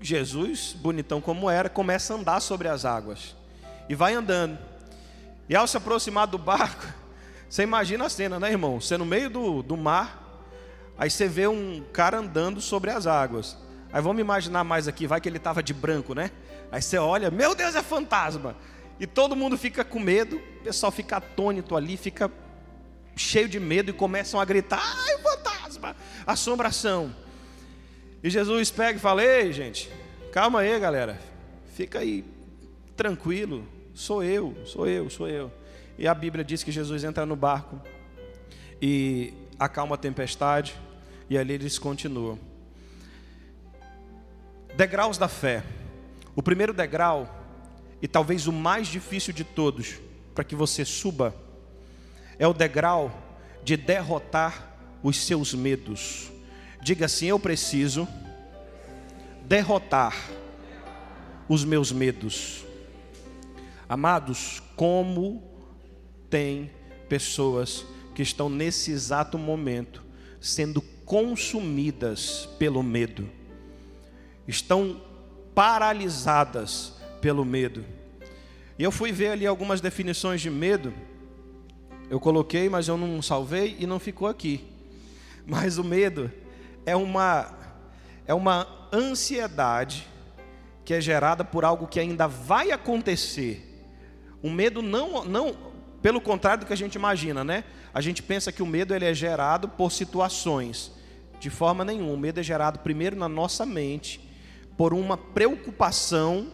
Jesus, 0.00 0.74
bonitão 0.78 1.20
como 1.20 1.48
era, 1.48 1.68
começa 1.68 2.12
a 2.12 2.16
andar 2.16 2.40
sobre 2.40 2.68
as 2.68 2.84
águas. 2.84 3.34
E 3.88 3.94
vai 3.94 4.14
andando. 4.14 4.58
E 5.48 5.56
ao 5.56 5.66
se 5.66 5.76
aproximar 5.76 6.26
do 6.26 6.36
barco, 6.36 6.86
você 7.48 7.62
imagina 7.62 8.04
a 8.04 8.10
cena, 8.10 8.38
né, 8.38 8.50
irmão? 8.50 8.80
Você 8.80 8.98
no 8.98 9.06
meio 9.06 9.30
do, 9.30 9.62
do 9.62 9.76
mar, 9.76 10.42
aí 10.98 11.10
você 11.10 11.26
vê 11.26 11.46
um 11.46 11.82
cara 11.92 12.18
andando 12.18 12.60
sobre 12.60 12.90
as 12.90 13.06
águas. 13.06 13.56
Aí 13.92 14.02
vamos 14.02 14.20
imaginar 14.20 14.64
mais 14.64 14.86
aqui, 14.86 15.06
vai 15.06 15.20
que 15.20 15.28
ele 15.28 15.38
estava 15.38 15.62
de 15.62 15.72
branco, 15.72 16.14
né? 16.14 16.30
Aí 16.70 16.82
você 16.82 16.98
olha, 16.98 17.30
meu 17.30 17.54
Deus, 17.54 17.74
é 17.74 17.82
fantasma. 17.82 18.56
E 19.00 19.06
todo 19.06 19.36
mundo 19.36 19.56
fica 19.56 19.84
com 19.84 19.98
medo, 19.98 20.36
o 20.36 20.64
pessoal 20.64 20.92
fica 20.92 21.16
atônito 21.16 21.76
ali, 21.76 21.96
fica 21.96 22.30
cheio 23.16 23.48
de 23.48 23.58
medo 23.58 23.90
e 23.90 23.92
começam 23.92 24.40
a 24.40 24.44
gritar: 24.44 24.80
ai, 24.82 25.18
fantasma, 25.18 25.96
assombração. 26.26 27.14
E 28.22 28.28
Jesus 28.28 28.70
pega 28.70 28.98
e 28.98 29.00
fala: 29.00 29.22
ei, 29.24 29.52
gente, 29.52 29.90
calma 30.32 30.60
aí, 30.60 30.78
galera, 30.78 31.18
fica 31.74 32.00
aí 32.00 32.24
tranquilo, 32.96 33.64
Sou 33.98 34.22
eu, 34.22 34.56
sou 34.64 34.86
eu, 34.86 35.10
sou 35.10 35.28
eu. 35.28 35.50
E 35.98 36.06
a 36.06 36.14
Bíblia 36.14 36.44
diz 36.44 36.62
que 36.62 36.70
Jesus 36.70 37.02
entra 37.02 37.26
no 37.26 37.34
barco 37.34 37.80
e 38.80 39.34
acalma 39.58 39.96
a 39.96 39.98
tempestade, 39.98 40.76
e 41.28 41.36
ali 41.36 41.54
eles 41.54 41.80
continuam. 41.80 42.38
Degraus 44.78 45.18
da 45.18 45.26
fé. 45.26 45.64
O 46.36 46.40
primeiro 46.40 46.72
degrau, 46.72 47.28
e 48.00 48.06
talvez 48.06 48.46
o 48.46 48.52
mais 48.52 48.86
difícil 48.86 49.32
de 49.32 49.42
todos, 49.42 49.96
para 50.32 50.44
que 50.44 50.54
você 50.54 50.84
suba, 50.84 51.34
é 52.38 52.46
o 52.46 52.54
degrau 52.54 53.12
de 53.64 53.76
derrotar 53.76 54.78
os 55.02 55.16
seus 55.26 55.52
medos. 55.52 56.30
Diga 56.80 57.06
assim: 57.06 57.26
Eu 57.26 57.40
preciso 57.40 58.06
derrotar 59.48 60.16
os 61.48 61.64
meus 61.64 61.90
medos. 61.90 62.64
Amados, 63.88 64.62
como 64.76 65.42
tem 66.30 66.70
pessoas 67.08 67.84
que 68.14 68.22
estão 68.22 68.48
nesse 68.48 68.92
exato 68.92 69.36
momento 69.36 70.04
sendo 70.40 70.80
consumidas 70.80 72.48
pelo 72.60 72.80
medo, 72.80 73.37
estão 74.48 75.00
paralisadas 75.54 76.94
pelo 77.20 77.44
medo. 77.44 77.84
E 78.76 78.82
eu 78.82 78.90
fui 78.90 79.12
ver 79.12 79.28
ali 79.28 79.46
algumas 79.46 79.80
definições 79.80 80.40
de 80.40 80.50
medo, 80.50 80.92
eu 82.10 82.18
coloquei, 82.18 82.68
mas 82.68 82.88
eu 82.88 82.96
não 82.96 83.22
salvei 83.22 83.76
e 83.78 83.86
não 83.86 84.00
ficou 84.00 84.26
aqui. 84.26 84.64
Mas 85.46 85.78
o 85.78 85.84
medo 85.84 86.30
é 86.84 86.94
uma 86.96 87.54
é 88.26 88.34
uma 88.34 88.66
ansiedade 88.92 90.06
que 90.84 90.92
é 90.92 91.00
gerada 91.00 91.42
por 91.42 91.64
algo 91.64 91.86
que 91.86 91.98
ainda 91.98 92.26
vai 92.26 92.70
acontecer 92.70 93.68
o 94.42 94.50
medo 94.50 94.82
não, 94.82 95.24
não, 95.24 95.56
pelo 96.00 96.20
contrário 96.20 96.60
do 96.60 96.66
que 96.66 96.72
a 96.72 96.76
gente 96.76 96.94
imagina, 96.94 97.42
né? 97.42 97.64
A 97.92 98.00
gente 98.00 98.22
pensa 98.22 98.52
que 98.52 98.62
o 98.62 98.66
medo 98.66 98.94
ele 98.94 99.04
é 99.04 99.12
gerado 99.12 99.68
por 99.68 99.90
situações. 99.90 100.92
De 101.40 101.50
forma 101.50 101.84
nenhuma, 101.84 102.12
o 102.12 102.16
medo 102.16 102.38
é 102.38 102.42
gerado 102.42 102.78
primeiro 102.80 103.16
na 103.16 103.28
nossa 103.28 103.66
mente, 103.66 104.20
por 104.78 104.94
uma 104.94 105.18
preocupação 105.18 106.50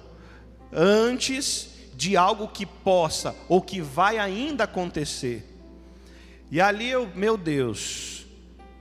antes 0.73 1.71
de 1.95 2.17
algo 2.17 2.49
que 2.49 2.67
possa 2.67 3.37
ou 3.49 3.63
que 3.63 3.81
vai 3.81 4.19
ainda 4.19 4.65
acontecer. 4.65 5.49
E 6.51 6.61
ali 6.61 6.91
eu, 6.91 7.09
meu 7.15 7.37
Deus, 7.37 8.27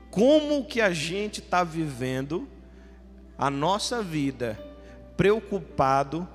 como 0.10 0.66
que 0.66 0.82
a 0.82 0.92
gente 0.92 1.40
está 1.40 1.64
vivendo 1.64 2.48
a 3.38 3.52
nossa 3.52 4.02
vida 4.02 4.60
preocupado 5.16 6.28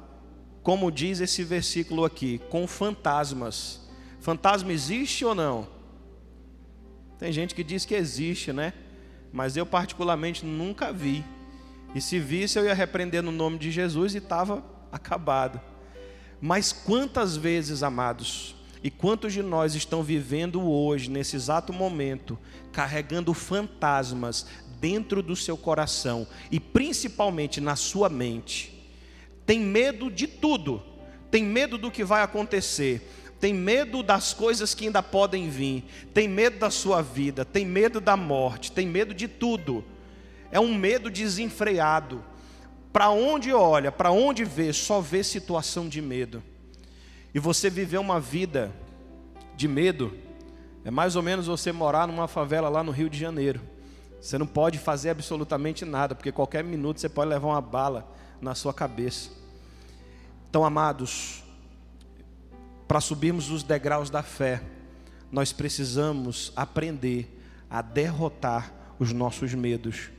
como 0.68 0.92
diz 0.92 1.18
esse 1.20 1.42
versículo 1.42 2.04
aqui, 2.04 2.42
com 2.50 2.66
fantasmas. 2.66 3.80
Fantasma 4.20 4.70
existe 4.70 5.24
ou 5.24 5.34
não? 5.34 5.66
Tem 7.18 7.32
gente 7.32 7.54
que 7.54 7.64
diz 7.64 7.86
que 7.86 7.94
existe, 7.94 8.52
né? 8.52 8.74
Mas 9.32 9.56
eu 9.56 9.64
particularmente 9.64 10.44
nunca 10.44 10.92
vi. 10.92 11.24
E 11.94 12.00
se 12.00 12.18
visse, 12.18 12.58
eu 12.58 12.64
ia 12.64 12.74
repreender 12.74 13.22
no 13.22 13.32
nome 13.32 13.58
de 13.58 13.70
Jesus 13.70 14.14
e 14.14 14.18
estava 14.18 14.64
acabado. 14.92 15.60
Mas 16.40 16.72
quantas 16.72 17.36
vezes, 17.36 17.82
amados, 17.82 18.54
e 18.82 18.90
quantos 18.90 19.32
de 19.32 19.42
nós 19.42 19.74
estão 19.74 20.02
vivendo 20.02 20.62
hoje, 20.62 21.10
nesse 21.10 21.36
exato 21.36 21.72
momento, 21.72 22.38
carregando 22.72 23.34
fantasmas 23.34 24.46
dentro 24.80 25.22
do 25.22 25.34
seu 25.34 25.56
coração 25.56 26.26
e 26.50 26.60
principalmente 26.60 27.60
na 27.60 27.74
sua 27.74 28.08
mente? 28.08 28.78
tem 29.48 29.58
medo 29.60 30.10
de 30.10 30.26
tudo, 30.26 30.82
tem 31.30 31.42
medo 31.42 31.78
do 31.78 31.90
que 31.90 32.04
vai 32.04 32.20
acontecer, 32.20 33.00
tem 33.40 33.54
medo 33.54 34.02
das 34.02 34.34
coisas 34.34 34.74
que 34.74 34.84
ainda 34.84 35.02
podem 35.02 35.48
vir, 35.48 35.84
tem 36.12 36.28
medo 36.28 36.58
da 36.58 36.68
sua 36.68 37.00
vida, 37.00 37.46
tem 37.46 37.64
medo 37.64 37.98
da 37.98 38.14
morte, 38.14 38.70
tem 38.70 38.86
medo 38.86 39.14
de 39.14 39.26
tudo. 39.26 39.82
É 40.50 40.58
um 40.58 40.74
medo 40.74 41.10
desenfreado. 41.10 42.24
para 42.92 43.10
onde 43.10 43.52
olha, 43.52 43.92
para 43.92 44.10
onde 44.10 44.44
vê, 44.44 44.72
só 44.72 45.00
vê 45.00 45.22
situação 45.22 45.88
de 45.88 46.00
medo. 46.02 46.42
E 47.34 47.38
você 47.38 47.70
viver 47.70 47.98
uma 47.98 48.18
vida 48.18 48.72
de 49.54 49.68
medo, 49.68 50.16
é 50.84 50.90
mais 50.90 51.14
ou 51.14 51.22
menos 51.22 51.46
você 51.46 51.70
morar 51.70 52.08
numa 52.08 52.26
favela 52.26 52.68
lá 52.68 52.82
no 52.82 52.90
Rio 52.90 53.10
de 53.10 53.18
Janeiro. 53.18 53.60
Você 54.20 54.38
não 54.38 54.46
pode 54.46 54.78
fazer 54.78 55.10
absolutamente 55.10 55.84
nada, 55.84 56.14
porque 56.14 56.32
qualquer 56.32 56.64
minuto 56.64 57.00
você 57.00 57.08
pode 57.08 57.30
levar 57.30 57.48
uma 57.48 57.60
bala 57.60 58.10
na 58.40 58.54
sua 58.54 58.74
cabeça. 58.74 59.30
Então, 60.48 60.64
amados, 60.64 61.44
para 62.88 63.00
subirmos 63.00 63.50
os 63.50 63.62
degraus 63.62 64.10
da 64.10 64.22
fé, 64.22 64.62
nós 65.30 65.52
precisamos 65.52 66.52
aprender 66.56 67.38
a 67.68 67.82
derrotar 67.82 68.72
os 68.98 69.12
nossos 69.12 69.54
medos. 69.54 70.10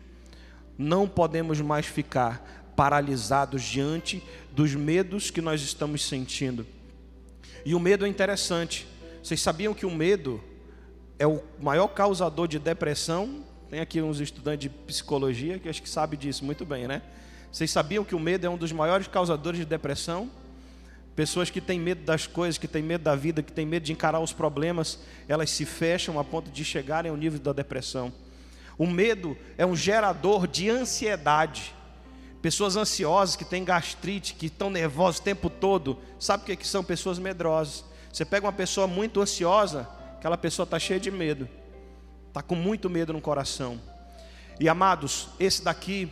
Não 0.79 1.09
podemos 1.09 1.59
mais 1.59 1.85
ficar 1.85 2.71
paralisados 2.73 3.61
diante 3.61 4.23
dos 4.53 4.73
medos 4.73 5.29
que 5.29 5.41
nós 5.41 5.61
estamos 5.61 6.05
sentindo. 6.05 6.65
E 7.65 7.75
o 7.75 7.79
medo 7.81 8.05
é 8.05 8.07
interessante. 8.07 8.87
Vocês 9.21 9.41
sabiam 9.41 9.73
que 9.73 9.85
o 9.85 9.91
medo 9.91 10.41
é 11.19 11.27
o 11.27 11.43
maior 11.59 11.89
causador 11.89 12.47
de 12.47 12.57
depressão? 12.57 13.43
Tem 13.69 13.81
aqui 13.81 14.01
uns 14.01 14.21
estudantes 14.21 14.61
de 14.61 14.69
psicologia 14.69 15.59
que 15.59 15.67
acho 15.67 15.83
que 15.83 15.89
sabem 15.89 16.17
disso 16.17 16.45
muito 16.45 16.65
bem, 16.65 16.87
né? 16.87 17.01
Vocês 17.51 17.69
sabiam 17.69 18.05
que 18.05 18.15
o 18.15 18.19
medo 18.19 18.47
é 18.47 18.49
um 18.49 18.57
dos 18.57 18.71
maiores 18.71 19.05
causadores 19.05 19.59
de 19.59 19.65
depressão? 19.65 20.31
Pessoas 21.13 21.49
que 21.49 21.59
têm 21.59 21.77
medo 21.77 22.05
das 22.05 22.25
coisas, 22.25 22.57
que 22.57 22.69
têm 22.69 22.81
medo 22.81 23.03
da 23.03 23.17
vida, 23.17 23.43
que 23.43 23.51
têm 23.51 23.65
medo 23.65 23.83
de 23.83 23.91
encarar 23.91 24.21
os 24.21 24.31
problemas, 24.31 24.99
elas 25.27 25.49
se 25.49 25.65
fecham 25.65 26.17
a 26.17 26.23
ponto 26.23 26.49
de 26.49 26.63
chegarem 26.63 27.11
ao 27.11 27.17
nível 27.17 27.37
da 27.37 27.51
depressão. 27.51 28.13
O 28.79 28.87
medo 28.87 29.37
é 29.57 29.65
um 29.65 29.75
gerador 29.75 30.47
de 30.47 30.69
ansiedade. 30.69 31.75
Pessoas 32.41 32.77
ansiosas 32.77 33.35
que 33.35 33.43
têm 33.43 33.65
gastrite, 33.65 34.33
que 34.33 34.45
estão 34.45 34.69
nervosas 34.69 35.19
o 35.19 35.23
tempo 35.23 35.49
todo, 35.49 35.99
sabe 36.17 36.43
o 36.43 36.45
que, 36.45 36.55
que 36.55 36.65
são 36.65 36.81
pessoas 36.81 37.19
medrosas? 37.19 37.83
Você 38.11 38.23
pega 38.23 38.45
uma 38.45 38.53
pessoa 38.53 38.87
muito 38.87 39.19
ansiosa, 39.19 39.85
aquela 40.17 40.37
pessoa 40.37 40.63
está 40.63 40.79
cheia 40.79 40.97
de 40.97 41.11
medo, 41.11 41.49
está 42.29 42.41
com 42.41 42.55
muito 42.55 42.89
medo 42.89 43.11
no 43.11 43.19
coração. 43.19 43.81
E 44.57 44.69
amados, 44.69 45.27
esse 45.37 45.61
daqui, 45.61 46.09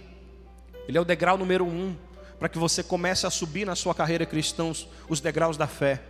ele 0.89 0.97
é 0.97 1.01
o 1.01 1.05
degrau 1.05 1.37
número 1.37 1.65
um 1.65 1.95
para 2.37 2.49
que 2.49 2.57
você 2.57 2.83
comece 2.83 3.25
a 3.25 3.29
subir 3.29 3.65
na 3.65 3.77
sua 3.77 3.95
carreira 3.95 4.25
cristã 4.25 4.69
os 5.07 5.21
degraus 5.21 5.55
da 5.55 5.67
fé. 5.67 6.01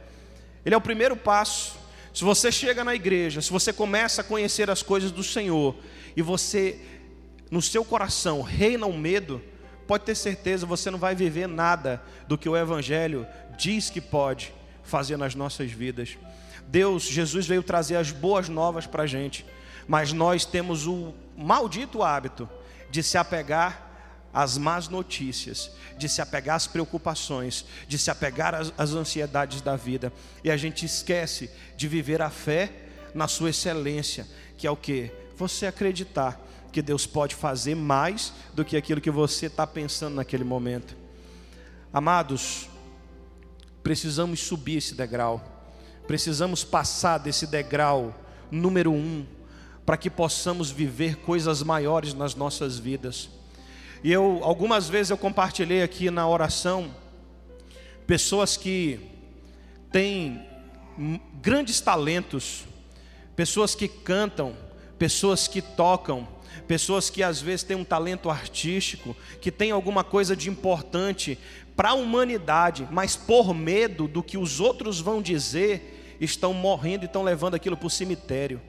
Ele 0.66 0.74
é 0.74 0.78
o 0.78 0.82
primeiro 0.82 1.16
passo. 1.16 1.78
Se 2.18 2.24
você 2.24 2.52
chega 2.52 2.84
na 2.84 2.96
igreja, 2.96 3.44
se 3.44 3.52
você 3.52 3.72
começa 3.72 4.22
a 4.22 4.24
conhecer 4.24 4.72
as 4.72 4.82
coisas 4.82 5.12
do 5.12 5.24
Senhor 5.24 5.76
e 6.16 6.22
você 6.24 6.80
no 7.52 7.62
seu 7.62 7.86
coração 7.86 8.42
reina 8.42 8.88
o 8.88 8.98
medo, 8.98 9.40
pode 9.86 10.04
ter 10.04 10.16
certeza 10.16 10.66
você 10.66 10.90
não 10.90 10.98
vai 10.98 11.14
viver 11.14 11.48
nada 11.48 12.02
do 12.28 12.36
que 12.36 12.50
o 12.50 12.58
evangelho 12.58 13.28
diz 13.56 13.92
que 13.92 14.02
pode 14.02 14.52
fazer 14.82 15.16
nas 15.16 15.36
nossas 15.36 15.70
vidas. 15.70 16.18
Deus, 16.68 17.04
Jesus 17.04 17.46
veio 17.46 17.62
trazer 17.62 17.98
as 17.98 18.10
boas 18.10 18.50
novas 18.50 18.88
para 18.88 19.04
a 19.04 19.08
gente, 19.08 19.46
mas 19.88 20.12
nós 20.12 20.44
temos 20.44 20.88
o 20.88 21.14
maldito 21.38 22.02
hábito 22.02 22.50
de 22.90 23.04
se 23.04 23.20
apegar 23.20 23.87
às 24.38 24.56
más 24.56 24.88
notícias, 24.88 25.72
de 25.98 26.08
se 26.08 26.22
apegar 26.22 26.58
às 26.58 26.68
preocupações, 26.68 27.66
de 27.88 27.98
se 27.98 28.12
apegar 28.12 28.54
às, 28.54 28.72
às 28.78 28.92
ansiedades 28.92 29.62
da 29.62 29.76
vida. 29.76 30.14
E 30.44 30.52
a 30.52 30.56
gente 30.56 30.86
esquece 30.86 31.50
de 31.76 31.88
viver 31.88 32.22
a 32.22 32.30
fé 32.30 32.72
na 33.16 33.28
sua 33.28 33.50
excelência, 33.50 34.28
que 34.56 34.68
é 34.68 34.72
o 34.72 34.76
que? 34.76 35.12
Você 35.36 35.66
acreditar 35.66 36.40
que 36.72 36.84
Deus 36.84 37.08
pode 37.08 37.34
fazer 37.34 37.74
mais 37.74 38.32
do 38.54 38.64
que 38.64 38.78
aquilo 38.78 39.02
que 39.02 39.10
você 39.10 39.48
está 39.48 39.66
pensando 39.66 40.14
naquele 40.14 40.44
momento. 40.44 40.96
Amados, 41.92 42.70
precisamos 43.82 44.42
subir 44.42 44.78
esse 44.78 44.94
degrau, 44.94 45.42
precisamos 46.06 46.64
passar 46.64 47.18
desse 47.18 47.48
degrau 47.48 48.14
número 48.52 48.92
um, 48.92 49.26
para 49.84 49.98
que 49.98 50.12
possamos 50.12 50.70
viver 50.70 51.16
coisas 51.16 51.64
maiores 51.64 52.14
nas 52.14 52.36
nossas 52.36 52.78
vidas. 52.78 53.32
E 54.04 54.12
eu 54.12 54.40
algumas 54.44 54.88
vezes 54.88 55.10
eu 55.10 55.18
compartilhei 55.18 55.82
aqui 55.82 56.12
na 56.12 56.28
oração 56.28 56.94
pessoas 58.06 58.56
que 58.56 59.00
têm 59.92 60.46
grandes 61.42 61.82
talentos, 61.82 62.66
pessoas 63.36 63.76
que 63.76 63.88
cantam, 63.88 64.56
pessoas 64.98 65.48
que 65.48 65.62
tocam, 65.62 66.28
pessoas 66.68 67.10
que 67.10 67.22
às 67.22 67.42
vezes 67.42 67.64
têm 67.64 67.78
um 67.78 67.84
talento 67.84 68.30
artístico, 68.30 69.16
que 69.42 69.52
têm 69.52 69.72
alguma 69.72 70.04
coisa 70.04 70.36
de 70.36 70.50
importante 70.50 71.38
para 71.76 71.90
a 71.90 71.94
humanidade, 71.94 72.88
mas 72.90 73.16
por 73.16 73.54
medo 73.54 74.08
do 74.08 74.24
que 74.24 74.38
os 74.38 74.60
outros 74.60 75.00
vão 75.00 75.22
dizer, 75.22 76.18
estão 76.20 76.54
morrendo 76.54 77.04
e 77.04 77.06
estão 77.06 77.24
levando 77.24 77.54
aquilo 77.54 77.78
para 77.78 77.88
o 77.88 77.92
cemitério. 77.92 78.60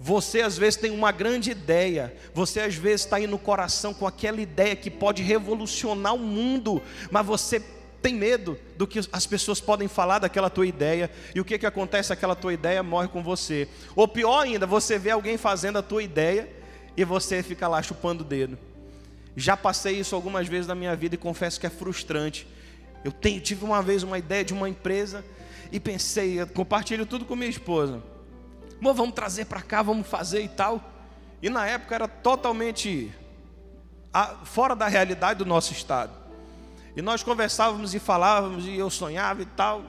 Você 0.00 0.42
às 0.42 0.56
vezes 0.56 0.78
tem 0.78 0.90
uma 0.92 1.10
grande 1.10 1.50
ideia, 1.50 2.14
você 2.32 2.60
às 2.60 2.74
vezes 2.74 3.04
está 3.04 3.16
aí 3.16 3.26
no 3.26 3.38
coração 3.38 3.92
com 3.92 4.06
aquela 4.06 4.40
ideia 4.40 4.76
que 4.76 4.90
pode 4.90 5.22
revolucionar 5.22 6.14
o 6.14 6.18
mundo, 6.18 6.80
mas 7.10 7.26
você 7.26 7.60
tem 8.00 8.14
medo 8.14 8.56
do 8.76 8.86
que 8.86 9.00
as 9.10 9.26
pessoas 9.26 9.60
podem 9.60 9.88
falar 9.88 10.20
daquela 10.20 10.48
tua 10.48 10.66
ideia, 10.66 11.10
e 11.34 11.40
o 11.40 11.44
que, 11.44 11.58
que 11.58 11.66
acontece? 11.66 12.12
Aquela 12.12 12.36
tua 12.36 12.52
ideia 12.52 12.80
morre 12.80 13.08
com 13.08 13.22
você. 13.24 13.68
Ou 13.96 14.06
pior 14.06 14.42
ainda, 14.42 14.66
você 14.66 14.98
vê 14.98 15.10
alguém 15.10 15.36
fazendo 15.36 15.78
a 15.78 15.82
tua 15.82 16.02
ideia 16.02 16.48
e 16.96 17.04
você 17.04 17.42
fica 17.42 17.66
lá 17.66 17.82
chupando 17.82 18.22
o 18.22 18.26
dedo. 18.26 18.56
Já 19.36 19.56
passei 19.56 19.98
isso 19.98 20.14
algumas 20.14 20.46
vezes 20.46 20.68
na 20.68 20.74
minha 20.74 20.94
vida 20.94 21.16
e 21.16 21.18
confesso 21.18 21.58
que 21.58 21.66
é 21.66 21.70
frustrante. 21.70 22.46
Eu 23.04 23.10
tenho, 23.10 23.40
tive 23.40 23.64
uma 23.64 23.82
vez 23.82 24.02
uma 24.04 24.18
ideia 24.18 24.44
de 24.44 24.52
uma 24.52 24.68
empresa 24.68 25.24
e 25.72 25.80
pensei, 25.80 26.44
compartilho 26.54 27.04
tudo 27.04 27.24
com 27.24 27.34
minha 27.34 27.50
esposa. 27.50 28.02
Vamos 28.80 29.12
trazer 29.12 29.46
para 29.46 29.60
cá, 29.60 29.82
vamos 29.82 30.06
fazer 30.06 30.42
e 30.42 30.48
tal. 30.48 30.80
E 31.42 31.50
na 31.50 31.66
época 31.66 31.94
era 31.94 32.08
totalmente 32.08 33.12
fora 34.44 34.74
da 34.74 34.88
realidade 34.88 35.38
do 35.38 35.46
nosso 35.46 35.72
estado. 35.72 36.12
E 36.96 37.02
nós 37.02 37.22
conversávamos 37.22 37.94
e 37.94 37.98
falávamos, 37.98 38.66
e 38.66 38.76
eu 38.76 38.90
sonhava 38.90 39.42
e 39.42 39.46
tal. 39.46 39.82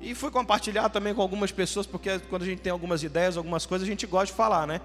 E 0.00 0.14
fui 0.14 0.30
compartilhar 0.30 0.88
também 0.88 1.14
com 1.14 1.22
algumas 1.22 1.52
pessoas, 1.52 1.86
porque 1.86 2.18
quando 2.20 2.42
a 2.42 2.46
gente 2.46 2.60
tem 2.60 2.72
algumas 2.72 3.02
ideias, 3.02 3.36
algumas 3.36 3.66
coisas, 3.66 3.86
a 3.86 3.90
gente 3.90 4.06
gosta 4.06 4.26
de 4.26 4.32
falar, 4.32 4.66
né? 4.66 4.80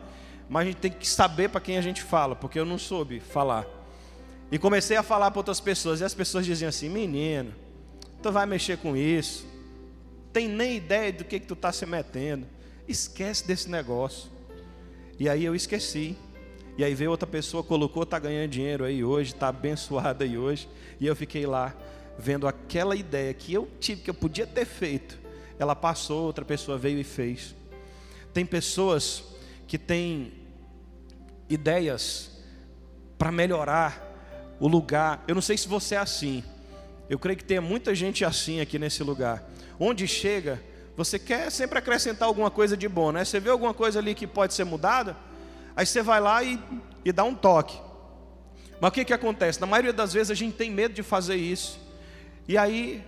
Mas 0.50 0.64
a 0.64 0.66
gente 0.66 0.78
tem 0.78 0.92
que 0.92 1.08
saber 1.08 1.50
para 1.50 1.62
quem 1.62 1.78
a 1.78 1.82
gente 1.82 2.04
fala, 2.04 2.36
porque 2.36 2.60
eu 2.60 2.66
não 2.66 2.78
soube 2.78 3.20
falar. 3.20 3.66
E 4.52 4.60
comecei 4.60 4.96
a 4.98 5.02
falar 5.02 5.32
para 5.32 5.40
outras 5.40 5.60
pessoas, 5.60 6.02
e 6.02 6.04
as 6.04 6.14
pessoas 6.14 6.46
diziam 6.46 6.70
assim: 6.70 6.90
Menino, 6.90 7.54
tu 8.22 8.32
vai 8.32 8.46
mexer 8.46 8.78
com 8.78 8.96
isso, 8.96 9.48
tem 10.32 10.48
nem 10.48 10.76
ideia 10.76 11.12
do 11.14 11.24
que, 11.24 11.40
que 11.40 11.48
tu 11.48 11.54
está 11.54 11.72
se 11.72 11.86
metendo. 11.86 12.46
Esquece 12.88 13.45
desse 13.45 13.69
negócio. 13.69 14.30
E 15.19 15.30
aí 15.30 15.45
eu 15.45 15.56
esqueci. 15.56 16.15
E 16.78 16.84
aí 16.84 16.93
veio 16.93 17.10
outra 17.10 17.28
pessoa, 17.28 17.63
colocou, 17.63 18.04
está 18.04 18.19
ganhando 18.19 18.50
dinheiro 18.50 18.84
aí 18.84 19.04
hoje, 19.04 19.34
está 19.34 19.48
abençoada 19.48 20.26
aí 20.26 20.38
hoje. 20.38 20.67
E 21.00 21.08
eu 21.08 21.15
fiquei 21.15 21.45
lá, 21.45 21.74
vendo 22.19 22.48
aquela 22.48 22.95
ideia 22.95 23.34
que 23.34 23.54
eu 23.54 23.69
tive, 23.80 24.02
que 24.02 24.10
eu 24.10 24.13
podia 24.13 24.45
ter 24.45 24.65
feito. 24.65 25.17
Ela 25.58 25.76
passou, 25.76 26.26
outra 26.26 26.43
pessoa 26.43 26.78
veio 26.78 27.00
e 27.00 27.04
fez. 27.04 27.56
Tem 28.34 28.45
pessoas 28.45 29.24
que 29.67 29.78
têm 29.78 30.34
ideias 31.50 32.32
para 33.17 33.32
melhorar 33.32 34.56
o 34.60 34.67
lugar. 34.67 35.24
Eu 35.28 35.36
não 35.36 35.41
sei 35.41 35.58
se 35.58 35.67
você 35.67 35.95
é 35.95 36.00
assim. 36.00 36.43
Eu 37.10 37.17
creio 37.19 37.38
que 37.38 37.43
tem 37.45 37.60
muita 37.60 37.95
gente 37.95 38.26
assim 38.26 38.60
aqui 38.60 38.78
nesse 38.78 39.04
lugar. 39.04 39.50
Onde 39.80 40.08
chega, 40.08 40.62
você 40.96 41.20
quer 41.20 41.52
sempre 41.52 41.78
acrescentar 41.78 42.28
alguma 42.28 42.50
coisa 42.50 42.78
de 42.78 42.88
bom, 42.88 43.12
né? 43.12 43.26
Você 43.26 43.40
vê 43.40 43.50
alguma 43.50 43.74
coisa 43.74 44.00
ali 44.00 44.16
que 44.16 44.26
pode 44.26 44.54
ser 44.54 44.64
mudada, 44.64 45.18
aí 45.76 45.86
você 45.86 46.02
vai 46.02 46.20
lá 46.20 46.44
e, 46.44 46.60
e 47.04 47.12
dá 47.12 47.24
um 47.24 47.36
toque. 47.36 47.78
Mas 48.80 48.90
o 48.90 48.94
que, 48.94 49.06
que 49.06 49.14
acontece? 49.14 49.60
Na 49.60 49.68
maioria 49.68 49.94
das 49.94 50.14
vezes 50.14 50.32
a 50.32 50.36
gente 50.36 50.56
tem 50.56 50.72
medo 50.72 50.94
de 50.94 51.04
fazer 51.04 51.36
isso. 51.36 51.80
E 52.48 52.58
aí, 52.58 53.04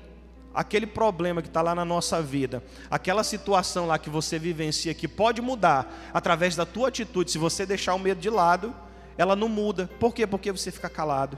aquele 0.54 0.88
problema 0.88 1.41
que 1.41 1.47
está 1.47 1.62
lá 1.62 1.76
na 1.76 1.86
nossa 1.86 2.21
vida, 2.21 2.63
aquela 2.89 3.23
situação 3.23 3.86
lá 3.86 3.97
que 3.97 4.10
você 4.10 4.39
vivencia, 4.39 4.93
que 4.93 5.08
pode 5.08 5.41
mudar 5.41 6.10
através 6.13 6.56
da 6.56 6.65
tua 6.65 6.88
atitude, 6.88 7.32
se 7.32 7.38
você 7.38 7.65
deixar 7.65 7.93
o 7.93 8.00
medo 8.00 8.19
de 8.19 8.30
lado, 8.30 8.73
ela 9.17 9.36
não 9.36 9.47
muda. 9.47 9.89
Por 10.00 10.13
quê? 10.13 10.26
Porque 10.26 10.52
você 10.52 10.71
fica 10.71 10.89
calado. 10.89 11.38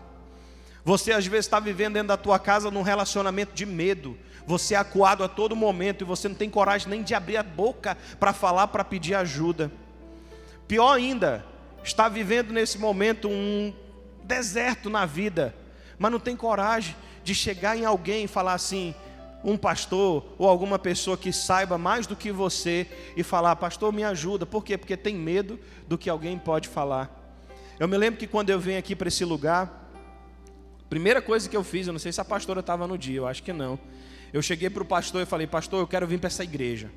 Você 0.90 1.12
às 1.12 1.28
vezes 1.28 1.46
está 1.46 1.60
vivendo 1.60 1.94
dentro 1.94 2.08
da 2.08 2.18
tua 2.18 2.40
casa 2.40 2.72
num 2.72 2.82
relacionamento 2.82 3.54
de 3.54 3.64
medo. 3.64 4.18
Você 4.48 4.74
é 4.74 4.78
acuado 4.78 5.24
a 5.24 5.28
todo 5.28 5.56
momento 5.56 6.02
e 6.02 6.04
você 6.04 6.28
não 6.28 6.34
tem 6.34 6.50
coragem 6.50 6.90
nem 6.90 7.04
de 7.04 7.14
abrir 7.14 7.38
a 7.38 7.44
boca 7.44 7.96
para 8.20 8.34
falar, 8.34 8.70
para 8.70 8.84
pedir 8.84 9.14
ajuda. 9.14 9.72
Pior 10.68 10.92
ainda, 10.92 11.46
está 11.84 12.10
vivendo 12.10 12.52
nesse 12.52 12.80
momento 12.80 13.30
um 13.30 13.72
deserto 14.24 14.90
na 14.90 15.06
vida, 15.06 15.54
mas 16.00 16.12
não 16.12 16.20
tem 16.20 16.36
coragem 16.36 16.96
de 17.24 17.36
chegar 17.36 17.78
em 17.78 17.86
alguém 17.86 18.24
e 18.24 18.28
falar 18.28 18.54
assim, 18.54 18.96
um 19.44 19.56
pastor 19.56 20.26
ou 20.40 20.50
alguma 20.50 20.80
pessoa 20.80 21.16
que 21.16 21.32
saiba 21.32 21.78
mais 21.78 22.08
do 22.08 22.16
que 22.16 22.32
você 22.32 22.88
e 23.16 23.22
falar, 23.22 23.56
pastor, 23.58 23.94
me 23.94 24.04
ajuda. 24.04 24.44
Por 24.44 24.64
quê? 24.64 24.76
Porque 24.76 24.98
tem 24.98 25.14
medo 25.14 25.60
do 25.88 26.00
que 26.00 26.10
alguém 26.10 26.40
pode 26.40 26.68
falar. 26.68 27.16
Eu 27.80 27.88
me 27.88 27.96
lembro 27.96 28.20
que 28.20 28.26
quando 28.26 28.50
eu 28.50 28.60
venho 28.60 28.80
aqui 28.80 28.96
para 28.96 29.08
esse 29.08 29.24
lugar, 29.24 29.79
Primeira 30.90 31.22
coisa 31.22 31.48
que 31.48 31.56
eu 31.56 31.64
fiz, 31.64 31.86
eu 31.86 31.94
não 31.94 32.00
sei 32.00 32.12
se 32.12 32.20
a 32.20 32.26
pastora 32.26 32.62
estava 32.62 32.88
no 32.88 32.98
dia, 32.98 33.18
eu 33.18 33.28
acho 33.28 33.44
que 33.44 33.54
não. 33.54 33.80
Eu 34.34 34.42
cheguei 34.42 34.70
para 34.70 34.82
o 34.82 34.86
pastor 34.86 35.22
e 35.22 35.26
falei, 35.26 35.46
pastor, 35.46 35.80
eu 35.80 35.88
quero 35.88 36.08
vir 36.08 36.20
para 36.20 36.28
essa 36.28 36.44
igreja. 36.44 36.90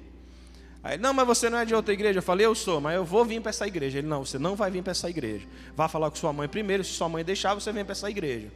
Aí, 0.83 0.99
não, 0.99 1.15
mas 1.15 1.27
você 1.27 1.49
não 1.49 1.59
é 1.59 1.65
de 1.65 1.75
outra 1.75 1.95
igreja. 1.95 2.19
Eu 2.19 2.23
falei, 2.23 2.45
eu 2.45 2.55
sou, 2.55 2.81
mas 2.81 2.97
eu 2.97 3.05
vou 3.05 3.25
vir 3.25 3.41
para 3.41 3.51
essa 3.51 3.67
igreja. 3.67 3.99
Ele, 3.99 4.09
não, 4.09 4.25
você 4.25 4.39
não 4.39 4.57
vai 4.57 4.71
vir 4.71 4.83
para 4.83 4.91
essa 4.91 5.09
igreja. 5.09 5.47
Vá 5.77 5.87
falar 5.87 6.11
com 6.11 6.17
sua 6.17 6.33
mãe 6.33 6.49
primeiro. 6.49 6.83
Se 6.83 6.91
sua 6.91 7.09
mãe 7.09 7.25
deixar, 7.25 7.55
você 7.55 7.71
vem 7.71 7.85
para 7.85 7.93
essa 7.93 8.11
igreja. 8.11 8.49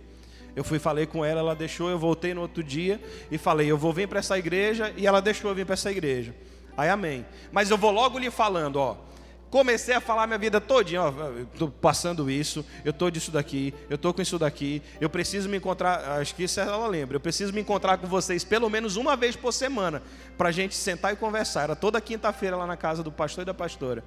Eu 0.56 0.64
fui, 0.64 0.78
falei 0.78 1.06
com 1.06 1.24
ela, 1.24 1.40
ela 1.40 1.54
deixou. 1.54 1.88
Eu 1.88 1.98
voltei 1.98 2.34
no 2.34 2.40
outro 2.40 2.64
dia 2.64 3.00
e 3.30 3.38
falei, 3.38 3.70
eu 3.70 3.78
vou 3.78 3.92
vir 3.92 4.08
para 4.08 4.18
essa 4.18 4.36
igreja. 4.36 4.92
E 4.96 5.06
ela 5.06 5.20
deixou 5.20 5.50
eu 5.50 5.54
vir 5.54 5.64
para 5.64 5.74
essa 5.74 5.90
igreja. 5.90 6.34
Aí, 6.76 6.88
amém. 6.88 7.24
Mas 7.52 7.70
eu 7.70 7.78
vou 7.78 7.92
logo 7.92 8.18
lhe 8.18 8.30
falando, 8.30 8.76
ó. 8.76 8.96
Comecei 9.50 9.94
a 9.94 10.00
falar 10.00 10.26
minha 10.26 10.38
vida 10.38 10.60
todinha, 10.60 11.02
estou 11.52 11.70
passando 11.70 12.28
isso, 12.28 12.66
eu 12.84 12.90
estou 12.90 13.10
disso 13.10 13.30
daqui, 13.30 13.72
eu 13.88 13.94
estou 13.94 14.12
com 14.12 14.20
isso 14.20 14.38
daqui, 14.38 14.82
eu 15.00 15.08
preciso 15.08 15.48
me 15.48 15.56
encontrar, 15.56 16.20
acho 16.20 16.34
que 16.34 16.42
isso 16.42 16.58
ela 16.58 16.86
lembra, 16.88 17.16
eu 17.16 17.20
preciso 17.20 17.52
me 17.52 17.60
encontrar 17.60 17.96
com 17.98 18.08
vocês 18.08 18.42
pelo 18.42 18.68
menos 18.68 18.96
uma 18.96 19.14
vez 19.14 19.36
por 19.36 19.52
semana, 19.52 20.02
para 20.36 20.48
a 20.48 20.52
gente 20.52 20.74
sentar 20.74 21.12
e 21.12 21.16
conversar. 21.16 21.62
Era 21.62 21.76
toda 21.76 22.00
quinta-feira 22.00 22.56
lá 22.56 22.66
na 22.66 22.76
casa 22.76 23.04
do 23.04 23.12
pastor 23.12 23.42
e 23.42 23.44
da 23.44 23.54
pastora. 23.54 24.02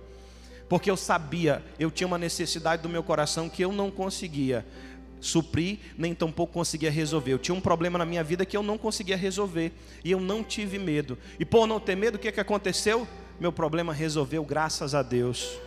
Porque 0.68 0.92
eu 0.92 0.98
sabia, 0.98 1.64
eu 1.80 1.90
tinha 1.90 2.06
uma 2.06 2.18
necessidade 2.18 2.84
do 2.84 2.90
meu 2.90 3.02
coração 3.02 3.50
que 3.50 3.64
eu 3.64 3.72
não 3.72 3.90
conseguia 3.90 4.66
suprir, 5.22 5.80
nem 5.98 6.14
tampouco 6.14 6.54
conseguia 6.54 6.92
resolver. 6.92 7.34
Eu 7.34 7.40
tinha 7.40 7.56
um 7.56 7.62
problema 7.62 7.98
na 7.98 8.06
minha 8.06 8.24
vida 8.24 8.46
que 8.46 8.56
eu 8.56 8.64
não 8.64 8.78
conseguia 8.78 9.18
resolver, 9.18 9.72
e 10.04 10.12
eu 10.12 10.20
não 10.20 10.44
tive 10.44 10.78
medo. 10.78 11.18
E 11.40 11.46
por 11.46 11.66
não 11.66 11.80
ter 11.80 11.96
medo, 11.96 12.16
o 12.16 12.20
que, 12.20 12.32
que 12.32 12.40
aconteceu? 12.40 13.08
Meu 13.40 13.54
problema 13.54 13.94
resolveu, 13.94 14.44
graças 14.44 14.94
a 14.94 15.02
Deus. 15.02 15.58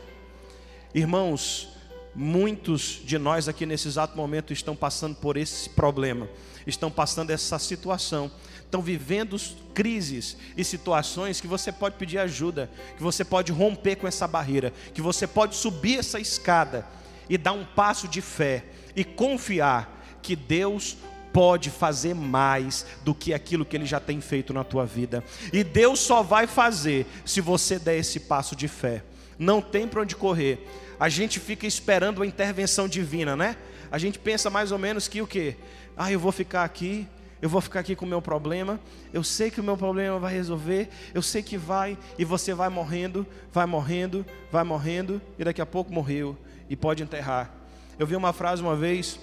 Irmãos, 0.95 1.69
muitos 2.15 3.01
de 3.03 3.17
nós 3.17 3.49
aqui 3.49 3.65
nesse 3.65 3.89
exato 3.89 4.15
momento 4.15 4.53
estão 4.53 4.77
passando 4.77 5.17
por 5.17 5.39
esse 5.39 5.71
problema, 5.71 6.29
estão 6.67 6.91
passando 6.91 7.31
essa 7.31 7.59
situação, 7.59 8.31
estão 8.59 8.83
vivendo 8.83 9.41
crises 9.73 10.37
e 10.55 10.63
situações 10.63 11.41
que 11.41 11.47
você 11.47 11.73
pode 11.73 11.97
pedir 11.97 12.19
ajuda, 12.19 12.71
que 12.95 13.03
você 13.03 13.25
pode 13.25 13.51
romper 13.51 13.97
com 13.97 14.07
essa 14.07 14.29
barreira, 14.29 14.71
que 14.93 15.01
você 15.01 15.27
pode 15.27 15.57
subir 15.57 15.99
essa 15.99 16.21
escada 16.21 16.87
e 17.27 17.39
dar 17.39 17.53
um 17.53 17.65
passo 17.65 18.07
de 18.07 18.21
fé 18.21 18.67
e 18.95 19.03
confiar 19.03 20.19
que 20.21 20.37
Deus 20.37 20.99
pode 21.33 21.71
fazer 21.71 22.15
mais 22.15 22.87
do 23.05 23.15
que 23.15 23.33
aquilo 23.33 23.65
que 23.65 23.77
ele 23.77 23.87
já 23.87 23.99
tem 23.99 24.21
feito 24.21 24.53
na 24.53 24.63
tua 24.63 24.85
vida. 24.85 25.25
E 25.53 25.65
Deus 25.65 26.01
só 26.01 26.23
vai 26.23 26.47
fazer 26.47 27.07
se 27.25 27.41
você 27.41 27.79
der 27.79 27.97
esse 27.97 28.21
passo 28.21 28.55
de 28.55 28.69
fé. 28.69 29.03
Não 29.39 29.61
tem 29.61 29.89
para 29.89 30.03
onde 30.03 30.15
correr. 30.15 30.67
A 31.01 31.09
gente 31.09 31.41
fica 31.41 31.67
esperando 31.67 32.23
a 32.23 32.27
intervenção 32.27 32.87
divina, 32.87 33.35
né? 33.35 33.57
A 33.91 33.99
gente 33.99 34.19
pensa 34.19 34.49
mais 34.49 34.71
ou 34.71 34.79
menos 34.79 35.09
que 35.09 35.21
o 35.21 35.27
quê? 35.27 35.57
Ah, 35.97 36.13
eu 36.13 36.21
vou 36.21 36.33
ficar 36.33 36.65
aqui, 36.65 37.07
eu 37.43 37.49
vou 37.49 37.61
ficar 37.61 37.81
aqui 37.81 37.97
com 37.97 38.07
o 38.07 38.09
meu 38.09 38.23
problema, 38.23 38.79
eu 39.13 39.25
sei 39.25 39.51
que 39.51 39.61
o 39.61 39.65
meu 39.65 39.77
problema 39.77 40.19
vai 40.19 40.33
resolver, 40.33 40.89
eu 41.13 41.21
sei 41.21 41.43
que 41.43 41.59
vai, 41.59 41.99
e 42.17 42.25
você 42.25 42.55
vai 42.55 42.69
morrendo, 42.69 43.27
vai 43.53 43.67
morrendo, 43.67 44.25
vai 44.51 44.63
morrendo, 44.63 45.21
e 45.37 45.45
daqui 45.45 45.61
a 45.61 45.67
pouco 45.67 45.93
morreu, 45.93 46.39
e 46.71 46.77
pode 46.77 47.03
enterrar. 47.03 47.53
Eu 47.99 48.07
vi 48.07 48.15
uma 48.15 48.33
frase 48.33 48.63
uma 48.63 48.77
vez, 48.77 49.19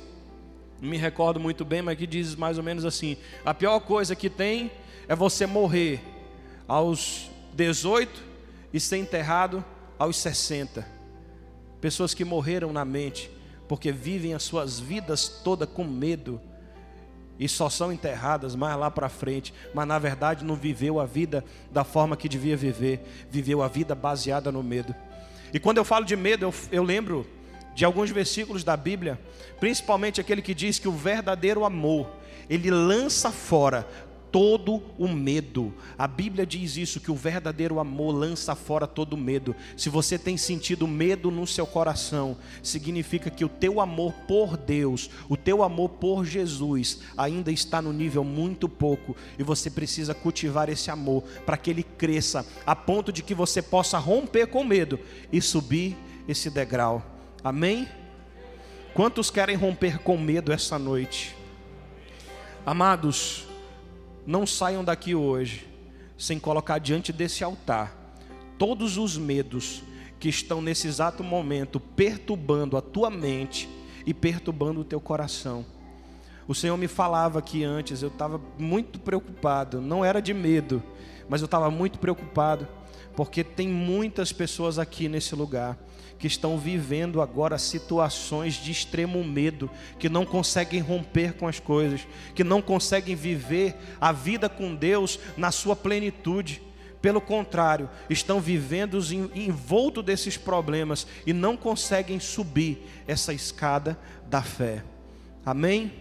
não 0.82 0.90
me 0.90 0.98
recordo 0.98 1.40
muito 1.40 1.66
bem, 1.66 1.82
mas 1.82 1.98
que 1.98 2.08
diz 2.08 2.36
mais 2.36 2.58
ou 2.58 2.64
menos 2.64 2.86
assim: 2.86 3.18
a 3.46 3.54
pior 3.54 3.80
coisa 3.80 4.16
que 4.16 4.30
tem 4.30 4.72
é 5.08 5.16
você 5.16 5.46
morrer 5.46 6.02
aos 6.68 7.30
18 7.54 8.24
e 8.74 8.80
ser 8.80 8.98
enterrado 8.98 9.64
aos 9.98 10.18
60. 10.18 10.86
Pessoas 11.82 12.14
que 12.14 12.26
morreram 12.26 12.72
na 12.72 12.86
mente, 12.86 13.30
porque 13.68 13.92
vivem 13.92 14.34
as 14.34 14.44
suas 14.44 14.80
vidas 14.80 15.28
toda 15.44 15.66
com 15.66 15.84
medo 15.84 16.42
e 17.40 17.48
só 17.48 17.70
são 17.70 17.92
enterradas 17.92 18.54
mais 18.54 18.78
lá 18.78 18.92
para 18.92 19.08
frente, 19.08 19.54
mas 19.74 19.88
na 19.88 19.98
verdade 19.98 20.44
não 20.44 20.56
viveu 20.56 21.00
a 21.00 21.06
vida 21.06 21.44
da 21.72 21.86
forma 21.86 22.18
que 22.18 22.28
devia 22.28 22.58
viver, 22.58 23.02
viveu 23.32 23.64
a 23.64 23.68
vida 23.70 23.96
baseada 23.96 24.52
no 24.52 24.62
medo. 24.62 24.94
E 25.54 25.60
quando 25.60 25.78
eu 25.78 25.86
falo 25.86 26.06
de 26.06 26.18
medo, 26.18 26.44
eu, 26.46 26.54
eu 26.72 26.84
lembro 26.84 27.26
de 27.80 27.86
alguns 27.86 28.10
versículos 28.10 28.62
da 28.62 28.76
Bíblia, 28.76 29.18
principalmente 29.58 30.20
aquele 30.20 30.42
que 30.42 30.54
diz 30.54 30.78
que 30.78 30.90
o 30.90 30.92
verdadeiro 30.92 31.64
amor, 31.64 32.10
ele 32.50 32.70
lança 32.70 33.32
fora 33.32 33.88
todo 34.30 34.84
o 34.98 35.08
medo. 35.08 35.74
A 35.98 36.06
Bíblia 36.06 36.46
diz 36.46 36.76
isso 36.76 37.00
que 37.00 37.10
o 37.10 37.16
verdadeiro 37.16 37.80
amor 37.80 38.12
lança 38.12 38.54
fora 38.54 38.86
todo 38.86 39.14
o 39.14 39.18
medo. 39.18 39.56
Se 39.78 39.88
você 39.88 40.20
tem 40.20 40.36
sentido 40.36 40.86
medo 40.86 41.32
no 41.32 41.48
seu 41.48 41.66
coração, 41.66 42.36
significa 42.62 43.30
que 43.30 43.46
o 43.46 43.50
teu 43.50 43.80
amor 43.80 44.12
por 44.28 44.58
Deus, 44.58 45.10
o 45.30 45.38
teu 45.38 45.64
amor 45.64 45.88
por 45.92 46.26
Jesus 46.26 47.00
ainda 47.16 47.50
está 47.50 47.82
no 47.82 47.94
nível 47.94 48.26
muito 48.26 48.68
pouco 48.68 49.16
e 49.38 49.42
você 49.44 49.70
precisa 49.70 50.14
cultivar 50.14 50.68
esse 50.68 50.92
amor 50.92 51.24
para 51.46 51.56
que 51.56 51.70
ele 51.70 51.84
cresça 51.84 52.46
a 52.66 52.76
ponto 52.76 53.10
de 53.10 53.24
que 53.24 53.34
você 53.34 53.62
possa 53.62 53.98
romper 53.98 54.48
com 54.48 54.66
medo 54.66 55.00
e 55.32 55.42
subir 55.42 55.96
esse 56.28 56.50
degrau. 56.50 57.19
Amém? 57.44 57.88
Quantos 58.94 59.32
querem 59.32 59.56
romper 59.56 60.00
com 60.00 60.18
medo 60.18 60.52
essa 60.52 60.78
noite? 60.78 61.36
Amados, 62.66 63.48
não 64.26 64.46
saiam 64.46 64.84
daqui 64.84 65.16
hoje 65.16 65.68
sem 66.18 66.38
colocar 66.38 66.80
diante 66.80 67.14
desse 67.14 67.44
altar 67.44 67.96
todos 68.58 68.98
os 68.98 69.18
medos 69.18 69.82
que 70.20 70.28
estão 70.28 70.62
nesse 70.62 70.86
exato 70.86 71.24
momento 71.24 71.80
perturbando 71.80 72.76
a 72.76 72.82
tua 72.82 73.10
mente 73.10 73.70
e 74.06 74.14
perturbando 74.14 74.82
o 74.82 74.84
teu 74.84 75.00
coração. 75.00 75.66
O 76.46 76.54
Senhor 76.54 76.76
me 76.76 76.88
falava 76.88 77.40
aqui 77.40 77.64
antes, 77.64 78.02
eu 78.02 78.10
estava 78.10 78.42
muito 78.58 79.00
preocupado, 79.00 79.80
não 79.80 80.04
era 80.04 80.20
de 80.20 80.34
medo, 80.34 80.84
mas 81.30 81.42
eu 81.42 81.46
estava 81.46 81.72
muito 81.72 82.00
preocupado, 82.00 82.68
porque 83.20 83.44
tem 83.44 83.68
muitas 83.68 84.32
pessoas 84.32 84.80
aqui 84.80 85.10
nesse 85.10 85.36
lugar 85.36 85.78
que 86.18 86.26
estão 86.26 86.58
vivendo 86.58 87.22
agora 87.22 87.58
situações 87.58 88.54
de 88.54 88.72
extremo 88.72 89.22
medo, 89.26 89.70
que 90.00 90.08
não 90.08 90.26
conseguem 90.26 90.80
romper 90.80 91.34
com 91.34 91.46
as 91.46 91.60
coisas, 91.60 92.08
que 92.34 92.46
não 92.46 92.62
conseguem 92.62 93.18
viver 93.18 93.76
a 94.00 94.14
vida 94.14 94.48
com 94.48 94.74
Deus 94.74 95.20
na 95.36 95.52
sua 95.52 95.76
plenitude. 95.76 96.62
Pelo 97.02 97.20
contrário, 97.20 97.90
estão 98.10 98.40
vivendo 98.40 98.98
envolto 99.36 100.02
desses 100.02 100.38
problemas 100.38 101.06
e 101.28 101.34
não 101.34 101.58
conseguem 101.58 102.22
subir 102.22 102.88
essa 103.06 103.34
escada 103.34 104.00
da 104.30 104.42
fé. 104.42 104.82
Amém? 105.46 105.92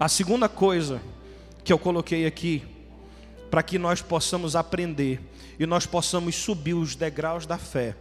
A 0.00 0.08
segunda 0.08 0.48
coisa 0.48 1.00
que 1.62 1.72
eu 1.72 1.78
coloquei 1.78 2.26
aqui, 2.26 2.64
para 3.52 3.62
que 3.62 3.78
nós 3.78 4.02
possamos 4.02 4.56
aprender 4.56 5.20
e 5.58 5.66
nós 5.66 5.86
possamos 5.86 6.34
subir 6.34 6.74
os 6.74 6.94
degraus 6.94 7.46
da 7.46 7.58
fé, 7.58 7.96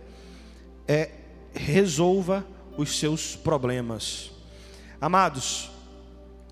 é 0.87 1.11
resolva 1.53 2.45
os 2.77 2.99
seus 2.99 3.35
problemas. 3.35 4.31
Amados, 4.99 5.71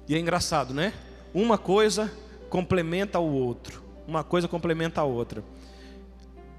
e 0.08 0.16
é 0.16 0.20
engraçado, 0.20 0.74
né? 0.74 0.94
Uma 1.34 1.58
coisa 1.58 2.12
complementa 2.50 3.20
o 3.20 3.34
outro. 3.34 3.82
Uma 4.08 4.24
coisa 4.24 4.48
complementa 4.48 5.02
a 5.02 5.06
outra. 5.06 5.44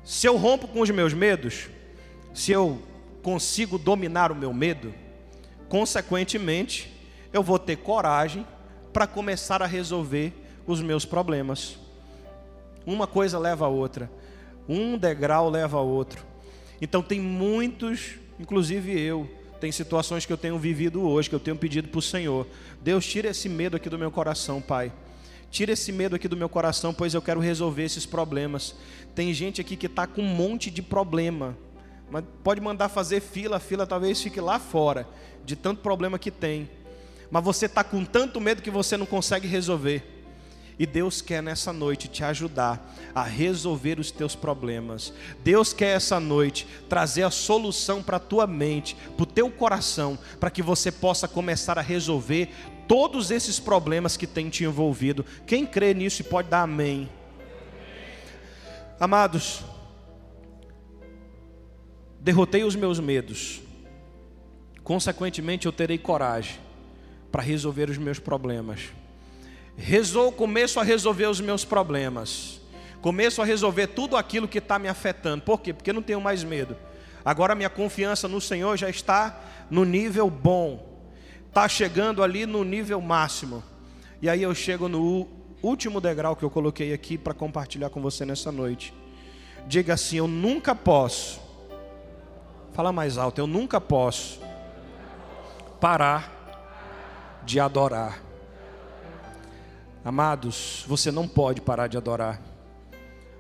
Se 0.02 0.26
eu 0.26 0.37
rompo 0.37 0.68
com 0.68 0.80
os 0.80 0.90
meus 0.90 1.14
medos, 1.14 1.68
se 2.35 2.52
eu 2.52 2.83
consigo 3.22 3.78
dominar 3.78 4.30
o 4.30 4.35
meu 4.35 4.52
medo, 4.52 4.94
consequentemente, 5.68 6.92
eu 7.33 7.42
vou 7.42 7.59
ter 7.59 7.76
coragem 7.76 8.46
para 8.92 9.07
começar 9.07 9.62
a 9.62 9.66
resolver 9.66 10.33
os 10.66 10.80
meus 10.80 11.04
problemas. 11.04 11.78
Uma 12.87 13.07
coisa 13.07 13.38
leva 13.38 13.64
a 13.64 13.68
outra, 13.68 14.11
um 14.68 14.96
degrau 14.96 15.48
leva 15.48 15.79
a 15.79 15.81
outro. 15.81 16.24
Então 16.81 17.03
tem 17.03 17.20
muitos, 17.20 18.16
inclusive 18.38 18.98
eu, 18.98 19.29
tem 19.61 19.72
situações 19.72 20.27
que 20.27 20.33
eu 20.33 20.37
tenho 20.37 20.59
vivido 20.59 21.03
hoje, 21.03 21.29
que 21.29 21.35
eu 21.35 21.40
tenho 21.40 21.57
pedido 21.57 21.88
para 21.88 21.98
o 21.98 22.03
Senhor. 22.03 22.46
Deus, 22.83 23.07
tira 23.07 23.29
esse 23.29 23.48
medo 23.48 23.77
aqui 23.77 23.88
do 23.88 23.98
meu 23.98 24.11
coração, 24.11 24.61
Pai. 24.61 24.92
Tira 25.50 25.72
esse 25.72 25.92
medo 25.92 26.16
aqui 26.16 26.29
do 26.29 26.37
meu 26.37 26.48
coração, 26.48 26.92
pois 26.92 27.14
eu 27.14 27.22
quero 27.22 27.40
resolver 27.40 27.85
esses 27.85 28.05
problemas. 28.05 28.74
Tem 29.14 29.33
gente 29.33 29.61
aqui 29.61 29.77
que 29.77 29.87
está 29.87 30.07
com 30.07 30.20
um 30.20 30.27
monte 30.27 30.70
de 30.70 30.83
problema, 30.83 31.57
mas 32.11 32.24
pode 32.42 32.61
mandar 32.61 32.88
fazer 32.88 33.20
fila, 33.20 33.57
a 33.57 33.61
fila 33.61 33.87
talvez 33.87 34.20
fique 34.20 34.40
lá 34.40 34.59
fora, 34.59 35.09
de 35.44 35.55
tanto 35.57 35.81
problema 35.81 36.18
que 36.18 36.31
tem. 36.31 36.68
Mas 37.31 37.42
você 37.42 37.66
está 37.66 37.83
com 37.83 38.05
tanto 38.05 38.40
medo 38.40 38.62
que 38.62 38.70
você 38.70 38.96
não 38.96 39.07
consegue 39.07 39.46
resolver. 39.46 40.13
E 40.78 40.87
Deus 40.87 41.22
quer 41.22 41.42
nessa 41.42 41.72
noite 41.72 42.08
te 42.08 42.24
ajudar 42.24 42.94
a 43.14 43.22
resolver 43.22 44.00
os 44.00 44.10
teus 44.10 44.34
problemas. 44.34 45.12
Deus 45.44 45.72
quer 45.72 45.96
essa 45.96 46.18
noite 46.18 46.66
trazer 46.88 47.22
a 47.22 47.30
solução 47.30 48.02
para 48.02 48.16
a 48.16 48.20
tua 48.20 48.46
mente, 48.46 48.96
para 49.16 49.22
o 49.22 49.26
teu 49.26 49.50
coração, 49.50 50.18
para 50.40 50.50
que 50.50 50.62
você 50.62 50.90
possa 50.90 51.28
começar 51.28 51.78
a 51.78 51.82
resolver 51.82 52.50
todos 52.88 53.30
esses 53.30 53.60
problemas 53.60 54.16
que 54.16 54.26
tem 54.26 54.50
te 54.50 54.64
envolvido. 54.64 55.24
Quem 55.46 55.64
crê 55.64 55.94
nisso 55.94 56.24
pode 56.24 56.48
dar 56.48 56.62
amém. 56.62 57.08
Amados, 58.98 59.62
derrotei 62.20 62.64
os 62.64 62.74
meus 62.74 62.98
medos, 62.98 63.60
consequentemente 64.82 65.66
eu 65.66 65.72
terei 65.72 65.98
coragem 65.98 66.58
para 67.30 67.42
resolver 67.42 67.90
os 67.90 67.98
meus 67.98 68.18
problemas. 68.18 68.80
Resol, 69.76 70.32
começo 70.32 70.78
a 70.78 70.82
resolver 70.82 71.26
os 71.26 71.40
meus 71.40 71.64
problemas. 71.64 72.60
Começo 73.00 73.42
a 73.42 73.44
resolver 73.44 73.88
tudo 73.88 74.16
aquilo 74.16 74.48
que 74.48 74.58
está 74.58 74.78
me 74.78 74.88
afetando. 74.88 75.42
Por 75.42 75.60
quê? 75.60 75.72
Porque 75.72 75.90
eu 75.90 75.94
não 75.94 76.02
tenho 76.02 76.20
mais 76.20 76.42
medo. 76.42 76.76
Agora 77.24 77.54
minha 77.54 77.70
confiança 77.70 78.28
no 78.28 78.40
Senhor 78.40 78.76
já 78.76 78.88
está 78.88 79.40
no 79.70 79.84
nível 79.84 80.30
bom. 80.30 81.02
Está 81.48 81.68
chegando 81.68 82.22
ali 82.22 82.46
no 82.46 82.64
nível 82.64 83.00
máximo. 83.00 83.62
E 84.22 84.28
aí 84.28 84.42
eu 84.42 84.54
chego 84.54 84.88
no 84.88 85.28
último 85.62 86.00
degrau 86.00 86.37
que 86.37 86.44
eu 86.44 86.50
coloquei 86.50 86.92
aqui 86.92 87.18
para 87.18 87.34
compartilhar 87.34 87.90
com 87.90 88.00
você 88.00 88.24
nessa 88.24 88.50
noite. 88.50 88.94
Diga 89.66 89.94
assim: 89.94 90.16
Eu 90.16 90.28
nunca 90.28 90.74
posso. 90.74 91.40
Fala 92.72 92.92
mais 92.92 93.18
alto: 93.18 93.40
Eu 93.40 93.46
nunca 93.46 93.80
posso 93.80 94.40
parar 95.80 97.40
de 97.44 97.60
adorar. 97.60 98.22
Amados, 100.05 100.85
você 100.87 101.11
não 101.11 101.27
pode 101.27 101.62
parar 101.62 101.87
de 101.87 101.97
adorar. 101.97 102.38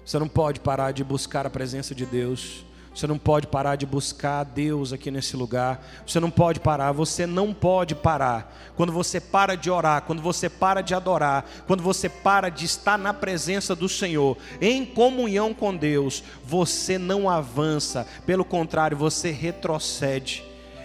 Você 0.02 0.18
não 0.18 0.26
pode 0.26 0.60
parar 0.60 0.92
de 0.92 1.04
buscar 1.04 1.46
a 1.46 1.50
presença 1.50 1.94
de 1.94 2.06
Deus. 2.06 2.64
Você 2.94 3.06
não 3.06 3.18
pode 3.18 3.46
parar 3.48 3.76
de 3.76 3.84
buscar 3.84 4.44
Deus 4.44 4.90
aqui 4.90 5.10
nesse 5.10 5.36
lugar. 5.36 5.84
Você 6.06 6.18
não 6.18 6.30
pode 6.30 6.60
parar, 6.60 6.90
você 6.92 7.26
não 7.26 7.52
pode 7.52 7.94
parar. 7.94 8.72
Quando 8.76 8.92
você 8.94 9.20
para 9.20 9.56
de 9.56 9.70
orar, 9.70 10.02
quando 10.02 10.22
você 10.22 10.48
para 10.48 10.80
de 10.80 10.94
adorar, 10.94 11.44
quando 11.66 11.82
você 11.82 12.08
para 12.08 12.48
de 12.48 12.64
estar 12.64 12.96
na 12.96 13.12
presença 13.12 13.74
do 13.74 13.88
Senhor, 13.88 14.38
em 14.58 14.86
comunhão 14.86 15.52
com 15.52 15.76
Deus, 15.76 16.24
você 16.42 16.96
não 16.96 17.28
avança, 17.28 18.06
pelo 18.24 18.44
contrário, 18.44 18.96
você 18.96 19.30
retrocede. 19.30 20.42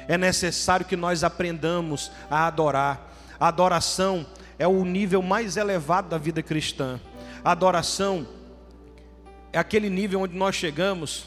É 0.09 0.17
necessário 0.17 0.85
que 0.85 0.97
nós 0.97 1.23
aprendamos 1.23 2.11
a 2.29 2.47
adorar. 2.47 3.07
A 3.39 3.47
adoração 3.47 4.25
é 4.59 4.67
o 4.67 4.83
nível 4.83 5.21
mais 5.21 5.55
elevado 5.55 6.09
da 6.09 6.17
vida 6.17 6.43
cristã. 6.43 6.99
A 7.43 7.53
adoração 7.53 8.27
é 9.53 9.57
aquele 9.57 9.89
nível 9.89 10.21
onde 10.21 10.35
nós 10.35 10.53
chegamos 10.53 11.25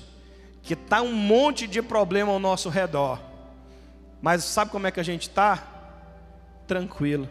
que 0.62 0.74
está 0.74 1.02
um 1.02 1.12
monte 1.12 1.66
de 1.66 1.82
problema 1.82 2.30
ao 2.30 2.38
nosso 2.38 2.68
redor. 2.68 3.18
Mas 4.20 4.44
sabe 4.44 4.70
como 4.70 4.86
é 4.86 4.90
que 4.90 5.00
a 5.00 5.02
gente 5.02 5.22
está? 5.22 5.66
Tranquilo, 6.66 7.28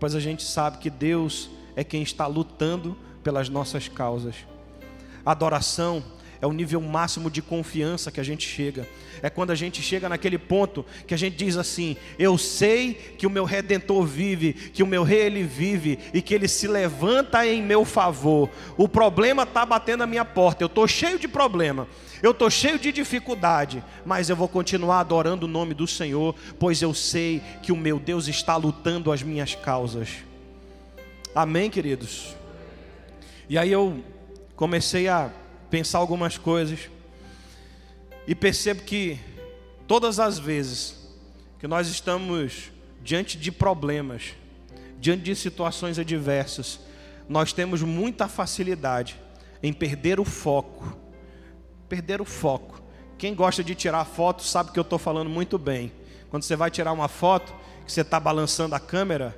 pois 0.00 0.14
a 0.14 0.20
gente 0.20 0.42
sabe 0.42 0.78
que 0.78 0.88
Deus 0.88 1.50
é 1.76 1.84
quem 1.84 2.02
está 2.02 2.26
lutando 2.26 2.96
pelas 3.22 3.48
nossas 3.48 3.88
causas. 3.88 4.36
Adoração 5.26 6.02
é 6.44 6.46
o 6.46 6.52
nível 6.52 6.78
máximo 6.78 7.30
de 7.30 7.40
confiança 7.40 8.12
que 8.12 8.20
a 8.20 8.22
gente 8.22 8.46
chega. 8.46 8.86
É 9.22 9.30
quando 9.30 9.50
a 9.50 9.54
gente 9.54 9.80
chega 9.80 10.10
naquele 10.10 10.36
ponto 10.36 10.84
que 11.06 11.14
a 11.14 11.16
gente 11.16 11.36
diz 11.36 11.56
assim: 11.56 11.96
Eu 12.18 12.36
sei 12.36 12.92
que 12.92 13.26
o 13.26 13.30
meu 13.30 13.46
redentor 13.46 14.04
vive, 14.04 14.52
que 14.52 14.82
o 14.82 14.86
meu 14.86 15.02
rei 15.02 15.22
ele 15.22 15.42
vive 15.42 15.98
e 16.12 16.20
que 16.20 16.34
ele 16.34 16.46
se 16.46 16.68
levanta 16.68 17.46
em 17.46 17.62
meu 17.62 17.82
favor. 17.82 18.50
O 18.76 18.86
problema 18.86 19.44
está 19.44 19.64
batendo 19.64 20.02
a 20.02 20.06
minha 20.06 20.24
porta, 20.24 20.62
eu 20.62 20.66
estou 20.66 20.86
cheio 20.86 21.18
de 21.18 21.26
problema, 21.26 21.88
eu 22.22 22.32
estou 22.32 22.50
cheio 22.50 22.78
de 22.78 22.92
dificuldade, 22.92 23.82
mas 24.04 24.28
eu 24.28 24.36
vou 24.36 24.46
continuar 24.46 25.00
adorando 25.00 25.46
o 25.46 25.48
nome 25.48 25.72
do 25.72 25.86
Senhor, 25.86 26.34
pois 26.58 26.82
eu 26.82 26.92
sei 26.92 27.40
que 27.62 27.72
o 27.72 27.76
meu 27.76 27.98
Deus 27.98 28.28
está 28.28 28.54
lutando 28.56 29.10
as 29.10 29.22
minhas 29.22 29.54
causas. 29.54 30.10
Amém, 31.34 31.70
queridos? 31.70 32.36
E 33.48 33.56
aí 33.56 33.72
eu 33.72 34.04
comecei 34.54 35.08
a 35.08 35.30
pensar 35.74 35.98
algumas 35.98 36.38
coisas 36.38 36.88
e 38.28 38.34
percebo 38.36 38.82
que 38.82 39.18
todas 39.88 40.20
as 40.20 40.38
vezes 40.38 41.12
que 41.58 41.66
nós 41.66 41.88
estamos 41.88 42.70
diante 43.02 43.36
de 43.36 43.50
problemas, 43.50 44.34
diante 45.00 45.24
de 45.24 45.34
situações 45.34 45.98
adversas, 45.98 46.78
nós 47.28 47.52
temos 47.52 47.82
muita 47.82 48.28
facilidade 48.28 49.20
em 49.60 49.72
perder 49.72 50.20
o 50.20 50.24
foco. 50.24 50.96
Perder 51.88 52.20
o 52.20 52.24
foco. 52.24 52.80
Quem 53.18 53.34
gosta 53.34 53.64
de 53.64 53.74
tirar 53.74 54.04
foto 54.04 54.44
sabe 54.44 54.70
que 54.70 54.78
eu 54.78 54.82
estou 54.82 54.96
falando 54.96 55.28
muito 55.28 55.58
bem. 55.58 55.90
Quando 56.30 56.44
você 56.44 56.54
vai 56.54 56.70
tirar 56.70 56.92
uma 56.92 57.08
foto, 57.08 57.52
que 57.84 57.90
você 57.90 58.02
está 58.02 58.20
balançando 58.20 58.76
a 58.76 58.78
câmera, 58.78 59.36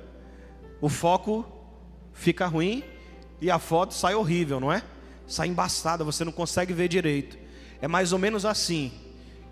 o 0.79 0.87
foco 0.87 1.43
fica 2.13 2.45
ruim 2.45 2.83
e 3.41 3.49
a 3.49 3.57
foto 3.57 3.95
sai 3.95 4.13
horrível, 4.13 4.59
não 4.59 4.71
é? 4.71 4.83
Sai 5.27 5.47
embaçada, 5.47 6.03
você 6.03 6.23
não 6.23 6.31
consegue 6.31 6.73
ver 6.73 6.87
direito. 6.87 7.37
É 7.81 7.87
mais 7.87 8.13
ou 8.13 8.19
menos 8.19 8.45
assim 8.45 8.91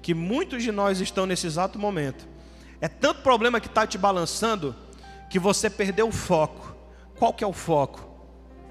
que 0.01 0.13
muitos 0.13 0.63
de 0.63 0.71
nós 0.71 0.99
estão 0.99 1.25
nesse 1.25 1.47
exato 1.47 1.77
momento. 1.77 2.27
É 2.79 2.87
tanto 2.87 3.21
problema 3.21 3.59
que 3.59 3.67
está 3.67 3.85
te 3.85 3.97
balançando 3.97 4.75
que 5.29 5.39
você 5.39 5.69
perdeu 5.69 6.07
o 6.07 6.11
foco. 6.11 6.75
Qual 7.17 7.33
que 7.33 7.43
é 7.43 7.47
o 7.47 7.53
foco? 7.53 8.07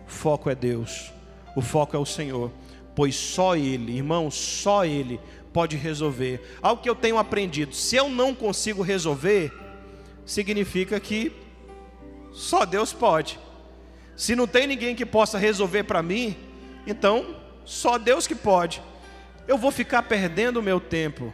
O 0.06 0.10
foco 0.10 0.48
é 0.48 0.54
Deus. 0.54 1.12
O 1.56 1.60
foco 1.60 1.96
é 1.96 1.98
o 1.98 2.06
Senhor. 2.06 2.50
Pois 2.94 3.16
só 3.16 3.56
Ele, 3.56 3.96
irmão, 3.96 4.30
só 4.30 4.84
Ele 4.84 5.20
pode 5.52 5.76
resolver. 5.76 6.40
Algo 6.62 6.82
que 6.82 6.88
eu 6.88 6.94
tenho 6.94 7.18
aprendido: 7.18 7.74
se 7.74 7.96
eu 7.96 8.08
não 8.08 8.34
consigo 8.34 8.82
resolver, 8.82 9.52
significa 10.24 10.98
que 11.00 11.32
só 12.32 12.64
Deus 12.64 12.92
pode. 12.92 13.38
Se 14.16 14.36
não 14.36 14.46
tem 14.46 14.66
ninguém 14.66 14.94
que 14.94 15.04
possa 15.04 15.38
resolver 15.38 15.84
para 15.84 16.02
mim, 16.02 16.36
então, 16.86 17.36
só 17.64 17.98
Deus 17.98 18.26
que 18.26 18.34
pode. 18.34 18.82
Eu 19.46 19.58
vou 19.58 19.70
ficar 19.70 20.02
perdendo 20.02 20.58
o 20.58 20.62
meu 20.62 20.80
tempo, 20.80 21.32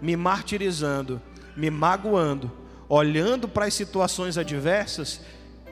me 0.00 0.16
martirizando, 0.16 1.20
me 1.56 1.70
magoando, 1.70 2.50
olhando 2.88 3.48
para 3.48 3.66
as 3.66 3.74
situações 3.74 4.38
adversas. 4.38 5.20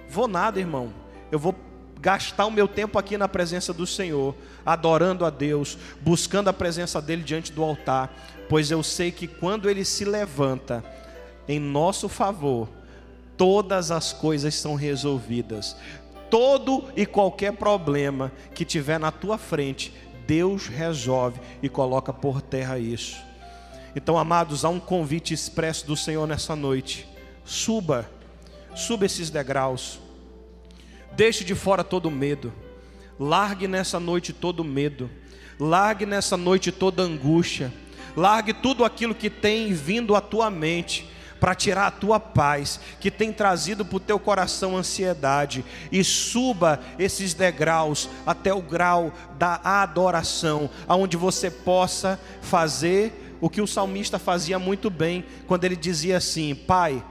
Vou 0.08 0.28
nada, 0.28 0.58
irmão. 0.58 0.92
Eu 1.30 1.38
vou 1.38 1.54
gastar 2.00 2.46
o 2.46 2.50
meu 2.50 2.68
tempo 2.68 2.98
aqui 2.98 3.16
na 3.16 3.28
presença 3.28 3.72
do 3.72 3.86
Senhor, 3.86 4.34
adorando 4.64 5.24
a 5.24 5.30
Deus, 5.30 5.76
buscando 6.00 6.48
a 6.48 6.52
presença 6.52 7.02
dele 7.02 7.22
diante 7.22 7.52
do 7.52 7.62
altar, 7.62 8.14
pois 8.48 8.70
eu 8.70 8.82
sei 8.82 9.10
que 9.10 9.26
quando 9.26 9.68
ele 9.68 9.84
se 9.84 10.04
levanta 10.04 10.84
em 11.48 11.58
nosso 11.58 12.08
favor, 12.08 12.68
todas 13.36 13.90
as 13.90 14.12
coisas 14.12 14.54
são 14.54 14.74
resolvidas 14.74 15.76
todo 16.30 16.84
e 16.96 17.06
qualquer 17.06 17.52
problema 17.52 18.32
que 18.54 18.64
tiver 18.64 18.98
na 18.98 19.10
tua 19.10 19.38
frente, 19.38 19.92
Deus 20.26 20.66
resolve 20.66 21.40
e 21.62 21.68
coloca 21.68 22.12
por 22.12 22.42
terra 22.42 22.78
isso. 22.78 23.16
Então, 23.96 24.18
amados, 24.18 24.64
há 24.64 24.68
um 24.68 24.78
convite 24.78 25.32
expresso 25.32 25.86
do 25.86 25.96
Senhor 25.96 26.26
nessa 26.26 26.54
noite. 26.54 27.08
Suba, 27.44 28.08
suba 28.74 29.06
esses 29.06 29.30
degraus. 29.30 29.98
Deixe 31.16 31.44
de 31.44 31.54
fora 31.54 31.82
todo 31.82 32.10
medo. 32.10 32.52
Largue 33.18 33.66
nessa 33.66 33.98
noite 33.98 34.32
todo 34.32 34.62
medo. 34.62 35.10
Largue 35.58 36.06
nessa 36.06 36.36
noite 36.36 36.70
toda 36.70 37.02
angústia. 37.02 37.72
Largue 38.16 38.52
tudo 38.52 38.84
aquilo 38.84 39.14
que 39.14 39.30
tem 39.30 39.72
vindo 39.72 40.14
à 40.14 40.20
tua 40.20 40.50
mente 40.50 41.08
para 41.40 41.54
tirar 41.54 41.86
a 41.86 41.90
tua 41.90 42.18
paz, 42.18 42.80
que 43.00 43.10
tem 43.10 43.32
trazido 43.32 43.84
para 43.84 43.96
o 43.96 44.00
teu 44.00 44.18
coração 44.18 44.76
ansiedade, 44.76 45.64
e 45.90 46.02
suba 46.02 46.80
esses 46.98 47.34
degraus 47.34 48.08
até 48.26 48.52
o 48.52 48.62
grau 48.62 49.12
da 49.38 49.60
adoração, 49.62 50.68
aonde 50.86 51.16
você 51.16 51.50
possa 51.50 52.18
fazer 52.40 53.36
o 53.40 53.48
que 53.48 53.60
o 53.60 53.66
salmista 53.66 54.18
fazia 54.18 54.58
muito 54.58 54.90
bem, 54.90 55.24
quando 55.46 55.64
ele 55.64 55.76
dizia 55.76 56.16
assim: 56.16 56.54
Pai, 56.54 57.02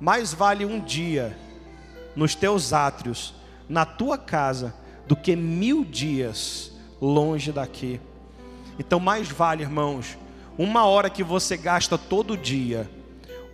mais 0.00 0.32
vale 0.32 0.64
um 0.64 0.80
dia 0.80 1.36
nos 2.14 2.34
teus 2.34 2.72
átrios, 2.72 3.34
na 3.68 3.84
tua 3.84 4.18
casa, 4.18 4.74
do 5.06 5.14
que 5.14 5.36
mil 5.36 5.84
dias 5.84 6.72
longe 7.00 7.52
daqui. 7.52 8.00
Então, 8.78 8.98
mais 8.98 9.28
vale, 9.28 9.62
irmãos, 9.62 10.18
uma 10.58 10.84
hora 10.84 11.08
que 11.08 11.22
você 11.22 11.56
gasta 11.56 11.96
todo 11.96 12.36
dia 12.36 12.90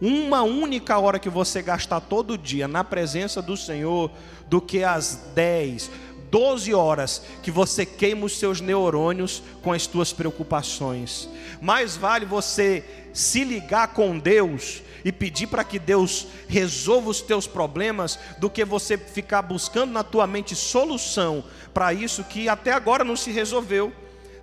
uma 0.05 0.43
única 0.43 0.99
hora 0.99 1.21
que 1.21 1.29
você 1.29 1.63
gastar 1.63 2.01
todo 2.01 2.37
dia 2.37 2.67
na 2.67 2.83
presença 2.83 3.41
do 3.41 3.57
Senhor, 3.57 4.11
do 4.49 4.61
que 4.61 4.83
as 4.83 5.31
10, 5.33 5.89
12 6.29 6.75
horas 6.75 7.23
que 7.41 7.53
você 7.53 7.87
queima 7.87 8.27
os 8.27 8.37
seus 8.37 8.61
neurônios 8.61 9.45
com 9.63 9.73
as 9.73 9.85
suas 9.85 10.13
preocupações. 10.13 11.29
Mais 11.61 11.97
vale 11.97 12.27
você 12.27 12.85
se 13.13 13.45
ligar 13.45 13.89
com 13.95 14.19
Deus 14.19 14.83
e 15.05 15.13
pedir 15.13 15.47
para 15.47 15.63
que 15.63 15.79
Deus 15.79 16.27
resolva 16.49 17.09
os 17.09 17.21
teus 17.21 17.47
problemas 17.47 18.19
do 18.39 18.51
que 18.51 18.65
você 18.65 18.99
ficar 18.99 19.43
buscando 19.43 19.93
na 19.93 20.03
tua 20.03 20.27
mente 20.27 20.57
solução 20.57 21.45
para 21.73 21.95
isso 21.95 22.25
que 22.25 22.49
até 22.49 22.73
agora 22.73 23.05
não 23.05 23.15
se 23.15 23.31
resolveu. 23.31 23.93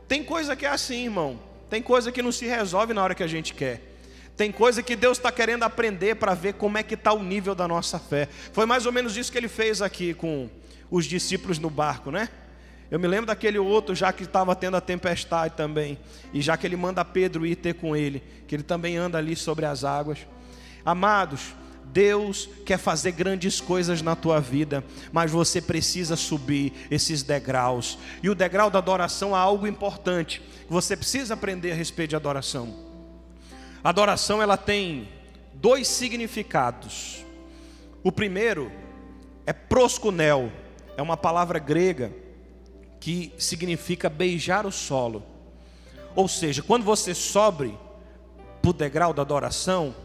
Tem 0.07 0.23
coisa 0.23 0.55
que 0.55 0.65
é 0.65 0.69
assim, 0.69 1.03
irmão. 1.03 1.37
Tem 1.69 1.81
coisa 1.81 2.13
que 2.13 2.21
não 2.21 2.31
se 2.31 2.45
resolve 2.45 2.93
na 2.93 3.03
hora 3.03 3.13
que 3.13 3.23
a 3.23 3.27
gente 3.27 3.53
quer. 3.53 3.88
Tem 4.39 4.53
coisa 4.53 4.81
que 4.81 4.95
Deus 4.95 5.17
está 5.17 5.33
querendo 5.33 5.63
aprender 5.63 6.15
para 6.15 6.33
ver 6.33 6.53
como 6.53 6.77
é 6.77 6.81
que 6.81 6.93
está 6.93 7.11
o 7.11 7.21
nível 7.21 7.53
da 7.53 7.67
nossa 7.67 7.99
fé. 7.99 8.29
Foi 8.53 8.65
mais 8.65 8.85
ou 8.85 8.91
menos 8.93 9.17
isso 9.17 9.29
que 9.29 9.37
ele 9.37 9.49
fez 9.49 9.81
aqui 9.81 10.13
com 10.13 10.49
os 10.89 11.03
discípulos 11.03 11.59
no 11.59 11.69
barco, 11.69 12.09
né? 12.09 12.29
Eu 12.89 12.97
me 12.97 13.05
lembro 13.05 13.25
daquele 13.25 13.59
outro, 13.59 13.93
já 13.93 14.13
que 14.13 14.23
estava 14.23 14.55
tendo 14.55 14.77
a 14.77 14.81
tempestade 14.81 15.55
também, 15.57 15.99
e 16.33 16.41
já 16.41 16.55
que 16.55 16.65
ele 16.65 16.77
manda 16.77 17.03
Pedro 17.03 17.45
ir 17.45 17.57
ter 17.57 17.73
com 17.73 17.97
ele, 17.97 18.23
que 18.47 18.55
ele 18.55 18.63
também 18.63 18.95
anda 18.95 19.17
ali 19.17 19.35
sobre 19.35 19.65
as 19.65 19.83
águas. 19.83 20.19
Amados, 20.85 21.53
Deus 21.83 22.49
quer 22.65 22.77
fazer 22.77 23.11
grandes 23.11 23.59
coisas 23.59 24.01
na 24.01 24.15
tua 24.15 24.39
vida, 24.39 24.85
mas 25.11 25.29
você 25.29 25.61
precisa 25.61 26.15
subir 26.15 26.71
esses 26.89 27.23
degraus. 27.23 27.99
E 28.23 28.29
o 28.29 28.35
degrau 28.35 28.69
da 28.69 28.79
adoração 28.79 29.35
é 29.35 29.37
algo 29.37 29.67
importante. 29.67 30.41
Você 30.69 30.95
precisa 30.95 31.33
aprender 31.33 31.73
a 31.73 31.75
respeito 31.75 32.11
de 32.11 32.15
adoração. 32.15 32.88
Adoração 33.83 34.41
ela 34.41 34.57
tem 34.57 35.09
dois 35.53 35.87
significados. 35.87 37.25
O 38.03 38.11
primeiro 38.11 38.71
é 39.45 39.53
proscunel, 39.53 40.51
é 40.95 41.01
uma 41.01 41.17
palavra 41.17 41.59
grega 41.59 42.13
que 42.99 43.33
significa 43.37 44.09
beijar 44.09 44.65
o 44.65 44.71
solo. 44.71 45.23
Ou 46.15 46.27
seja, 46.27 46.61
quando 46.61 46.83
você 46.83 47.13
sobe 47.13 47.77
para 48.61 48.69
o 48.69 48.73
degrau 48.73 49.13
da 49.13 49.21
adoração, 49.21 49.95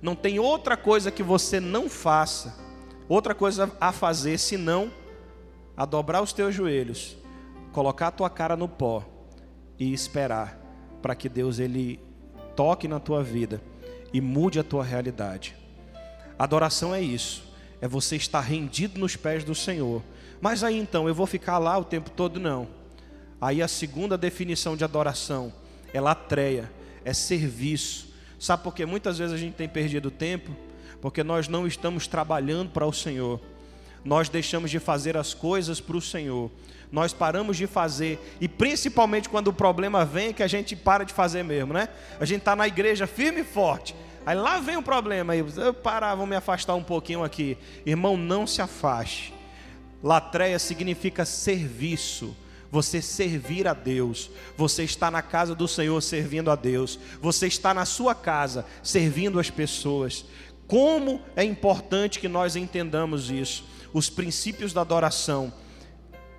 não 0.00 0.14
tem 0.14 0.38
outra 0.38 0.76
coisa 0.76 1.10
que 1.10 1.22
você 1.22 1.60
não 1.60 1.88
faça, 1.88 2.58
outra 3.08 3.34
coisa 3.34 3.70
a 3.80 3.92
fazer 3.92 4.38
senão 4.38 4.90
a 5.76 5.84
dobrar 5.84 6.22
os 6.22 6.32
teus 6.32 6.54
joelhos, 6.54 7.16
colocar 7.72 8.08
a 8.08 8.12
tua 8.12 8.30
cara 8.30 8.56
no 8.56 8.68
pó 8.68 9.04
e 9.78 9.92
esperar 9.92 10.58
para 11.00 11.14
que 11.14 11.28
Deus 11.28 11.58
ele 11.58 12.00
toque 12.56 12.86
na 12.88 13.00
tua 13.00 13.22
vida 13.22 13.60
e 14.12 14.20
mude 14.20 14.58
a 14.58 14.64
tua 14.64 14.84
realidade. 14.84 15.54
Adoração 16.38 16.94
é 16.94 17.00
isso, 17.00 17.42
é 17.80 17.88
você 17.88 18.16
estar 18.16 18.40
rendido 18.40 18.98
nos 18.98 19.16
pés 19.16 19.44
do 19.44 19.54
Senhor. 19.54 20.02
Mas 20.40 20.64
aí 20.64 20.78
então, 20.78 21.08
eu 21.08 21.14
vou 21.14 21.26
ficar 21.26 21.58
lá 21.58 21.78
o 21.78 21.84
tempo 21.84 22.10
todo? 22.10 22.40
Não. 22.40 22.68
Aí 23.40 23.62
a 23.62 23.68
segunda 23.68 24.16
definição 24.16 24.76
de 24.76 24.84
adoração 24.84 25.52
é 25.92 26.00
latreia, 26.00 26.70
é 27.04 27.12
serviço, 27.12 28.12
Sabe 28.42 28.64
por 28.64 28.74
que 28.74 28.84
muitas 28.84 29.18
vezes 29.18 29.32
a 29.32 29.38
gente 29.38 29.54
tem 29.54 29.68
perdido 29.68 30.10
tempo? 30.10 30.50
Porque 31.00 31.22
nós 31.22 31.46
não 31.46 31.64
estamos 31.64 32.08
trabalhando 32.08 32.70
para 32.70 32.84
o 32.84 32.92
Senhor. 32.92 33.40
Nós 34.04 34.28
deixamos 34.28 34.68
de 34.68 34.80
fazer 34.80 35.16
as 35.16 35.32
coisas 35.32 35.80
para 35.80 35.96
o 35.96 36.00
Senhor. 36.00 36.50
Nós 36.92 37.14
paramos 37.14 37.56
de 37.56 37.66
fazer, 37.66 38.20
e 38.38 38.46
principalmente 38.46 39.28
quando 39.28 39.48
o 39.48 39.52
problema 39.52 40.04
vem, 40.04 40.28
é 40.28 40.32
que 40.34 40.42
a 40.42 40.46
gente 40.46 40.76
para 40.76 41.04
de 41.04 41.14
fazer 41.14 41.42
mesmo, 41.42 41.72
né? 41.72 41.88
A 42.20 42.24
gente 42.26 42.40
está 42.40 42.54
na 42.54 42.68
igreja 42.68 43.06
firme 43.06 43.40
e 43.40 43.44
forte. 43.44 43.96
Aí 44.26 44.36
lá 44.36 44.60
vem 44.60 44.76
o 44.76 44.82
problema, 44.82 45.32
aí 45.32 45.38
eu 45.38 45.72
parar, 45.72 46.14
vou 46.14 46.26
me 46.26 46.36
afastar 46.36 46.74
um 46.74 46.82
pouquinho 46.84 47.24
aqui. 47.24 47.56
Irmão, 47.86 48.16
não 48.16 48.46
se 48.46 48.60
afaste. 48.60 49.32
Latreia 50.02 50.58
significa 50.58 51.24
serviço 51.24 52.36
você 52.72 53.02
servir 53.02 53.68
a 53.68 53.74
Deus, 53.74 54.30
você 54.56 54.82
está 54.82 55.10
na 55.10 55.20
casa 55.20 55.54
do 55.54 55.68
Senhor 55.68 56.00
servindo 56.00 56.50
a 56.50 56.56
Deus, 56.56 56.98
você 57.20 57.46
está 57.46 57.74
na 57.74 57.84
sua 57.84 58.14
casa 58.14 58.64
servindo 58.82 59.38
as 59.38 59.50
pessoas. 59.50 60.24
Como 60.66 61.20
é 61.36 61.44
importante 61.44 62.18
que 62.18 62.28
nós 62.28 62.56
entendamos 62.56 63.30
isso, 63.30 63.62
os 63.92 64.08
princípios 64.08 64.72
da 64.72 64.80
adoração, 64.80 65.52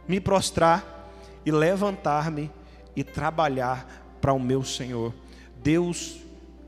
me 0.07 0.19
prostrar 0.19 1.09
e 1.45 1.51
levantar-me 1.51 2.51
e 2.95 3.03
trabalhar 3.03 4.17
para 4.21 4.33
o 4.33 4.39
meu 4.39 4.63
Senhor. 4.63 5.13
Deus 5.61 6.17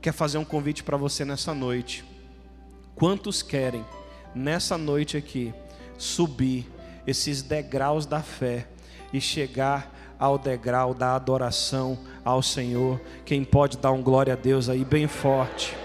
quer 0.00 0.12
fazer 0.12 0.38
um 0.38 0.44
convite 0.44 0.82
para 0.82 0.96
você 0.96 1.24
nessa 1.24 1.54
noite. 1.54 2.04
Quantos 2.94 3.42
querem 3.42 3.84
nessa 4.34 4.78
noite 4.78 5.16
aqui 5.16 5.52
subir 5.98 6.66
esses 7.06 7.42
degraus 7.42 8.06
da 8.06 8.22
fé? 8.22 8.66
e 9.12 9.20
chegar 9.20 9.94
ao 10.18 10.38
degrau 10.38 10.94
da 10.94 11.14
adoração 11.14 11.98
ao 12.24 12.42
Senhor. 12.42 13.00
Quem 13.24 13.44
pode 13.44 13.78
dar 13.78 13.92
um 13.92 14.02
glória 14.02 14.32
a 14.32 14.36
Deus 14.36 14.68
aí 14.68 14.84
bem 14.84 15.06
forte? 15.06 15.76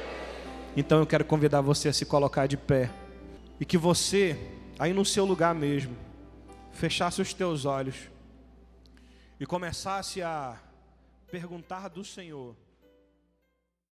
Então 0.75 0.99
eu 0.99 1.05
quero 1.05 1.25
convidar 1.25 1.61
você 1.61 1.89
a 1.89 1.93
se 1.93 2.05
colocar 2.05 2.47
de 2.47 2.57
pé 2.57 2.89
e 3.59 3.65
que 3.65 3.77
você, 3.77 4.37
aí 4.79 4.93
no 4.93 5.05
seu 5.05 5.25
lugar 5.25 5.53
mesmo, 5.53 5.95
fechasse 6.81 7.21
os 7.21 7.31
teus 7.31 7.63
olhos 7.63 8.09
e 9.39 9.45
começasse 9.45 10.19
a 10.23 10.59
perguntar 11.29 11.89
do 11.89 12.03
Senhor 12.03 12.55